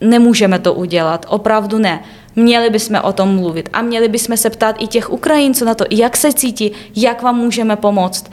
nemůžeme 0.01 0.59
to 0.59 0.75
udělat, 0.75 1.27
opravdu 1.29 1.79
ne. 1.79 2.05
Měli 2.37 2.71
bychom 2.71 3.01
o 3.03 3.13
tom 3.13 3.37
mluvit 3.37 3.69
a 3.73 3.83
měli 3.83 4.09
bychom 4.09 4.37
se 4.37 4.51
ptát 4.51 4.77
i 4.79 4.87
těch 4.87 5.11
Ukrajinců 5.11 5.65
na 5.65 5.75
to, 5.75 5.85
jak 5.91 6.17
se 6.17 6.33
cítí, 6.33 6.73
jak 6.97 7.23
vám 7.23 7.37
můžeme 7.37 7.77
pomoct. 7.77 8.31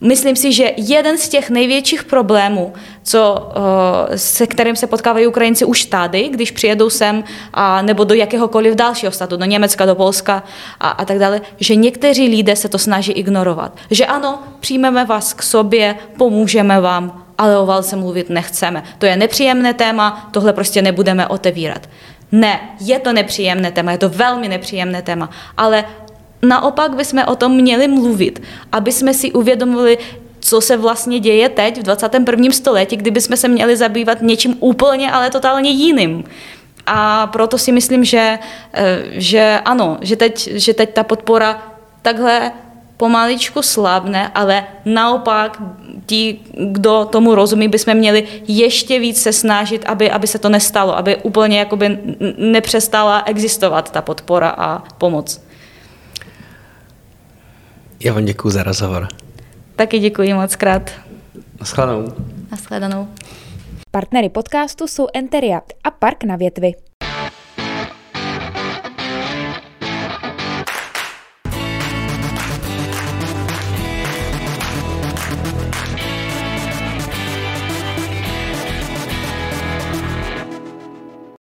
Myslím 0.00 0.36
si, 0.36 0.52
že 0.52 0.72
jeden 0.76 1.18
z 1.18 1.28
těch 1.28 1.50
největších 1.50 2.04
problémů, 2.04 2.72
co, 3.02 3.52
eh, 4.10 4.18
se 4.18 4.46
kterým 4.46 4.76
se 4.76 4.86
potkávají 4.86 5.26
Ukrajinci 5.26 5.64
už 5.64 5.84
tady, 5.84 6.28
když 6.28 6.50
přijedou 6.50 6.90
sem, 6.90 7.24
a, 7.52 7.82
nebo 7.82 8.04
do 8.04 8.14
jakéhokoliv 8.14 8.74
dalšího 8.74 9.12
státu, 9.12 9.36
do 9.36 9.44
Německa, 9.44 9.86
do 9.86 9.94
Polska 9.94 10.42
a, 10.80 10.88
a 10.88 11.04
tak 11.04 11.18
dále, 11.18 11.40
že 11.60 11.74
někteří 11.74 12.28
lidé 12.28 12.56
se 12.56 12.68
to 12.68 12.78
snaží 12.78 13.12
ignorovat. 13.12 13.76
Že 13.90 14.06
ano, 14.06 14.42
přijmeme 14.60 15.04
vás 15.04 15.32
k 15.32 15.42
sobě, 15.42 15.96
pomůžeme 16.16 16.80
vám, 16.80 17.24
ale 17.38 17.58
o 17.58 17.66
válce 17.66 17.96
mluvit 17.96 18.30
nechceme. 18.30 18.82
To 18.98 19.06
je 19.06 19.16
nepříjemné 19.16 19.74
téma, 19.74 20.28
tohle 20.32 20.52
prostě 20.52 20.82
nebudeme 20.82 21.26
otevírat. 21.26 21.88
Ne, 22.32 22.60
je 22.80 22.98
to 22.98 23.12
nepříjemné 23.12 23.72
téma, 23.72 23.92
je 23.92 23.98
to 23.98 24.08
velmi 24.08 24.48
nepříjemné 24.48 25.02
téma, 25.02 25.30
ale 25.56 25.84
naopak 26.42 26.96
bychom 26.96 27.24
o 27.26 27.36
tom 27.36 27.52
měli 27.52 27.88
mluvit, 27.88 28.42
aby 28.72 28.92
jsme 28.92 29.14
si 29.14 29.32
uvědomili, 29.32 29.98
co 30.40 30.60
se 30.60 30.76
vlastně 30.76 31.20
děje 31.20 31.48
teď 31.48 31.78
v 31.78 31.82
21. 31.82 32.50
století, 32.50 32.96
kdyby 32.96 33.20
jsme 33.20 33.36
se 33.36 33.48
měli 33.48 33.76
zabývat 33.76 34.22
něčím 34.22 34.56
úplně, 34.60 35.12
ale 35.12 35.30
totálně 35.30 35.70
jiným. 35.70 36.24
A 36.86 37.26
proto 37.26 37.58
si 37.58 37.72
myslím, 37.72 38.04
že, 38.04 38.38
eh, 38.72 39.02
že 39.10 39.60
ano, 39.64 39.98
že 40.00 40.16
teď, 40.16 40.50
že 40.54 40.74
teď 40.74 40.94
ta 40.94 41.02
podpora 41.02 41.62
takhle 42.02 42.52
pomaličku 42.96 43.62
slabne, 43.62 44.28
ale 44.28 44.64
naopak 44.84 45.62
ti, 46.06 46.40
kdo 46.72 47.04
tomu 47.04 47.34
rozumí, 47.34 47.68
bychom 47.68 47.94
měli 47.94 48.24
ještě 48.48 48.98
víc 48.98 49.22
se 49.22 49.32
snažit, 49.32 49.84
aby, 49.86 50.10
aby 50.10 50.26
se 50.26 50.38
to 50.38 50.48
nestalo, 50.48 50.96
aby 50.96 51.16
úplně 51.16 51.58
jakoby 51.58 51.98
nepřestala 52.38 53.22
existovat 53.26 53.90
ta 53.90 54.02
podpora 54.02 54.48
a 54.48 54.78
pomoc. 54.78 55.42
Já 58.00 58.12
vám 58.12 58.24
děkuji 58.24 58.50
za 58.50 58.62
rozhovor. 58.62 59.08
Taky 59.76 59.98
děkuji 59.98 60.34
moc 60.34 60.56
krát. 60.56 60.90
Naschledanou. 61.60 62.12
Naschledanou. 62.50 63.08
Partnery 63.90 64.28
podcastu 64.28 64.86
jsou 64.86 65.06
Enteria 65.14 65.60
a 65.84 65.90
Park 65.90 66.24
na 66.24 66.36
větvi. 66.36 66.85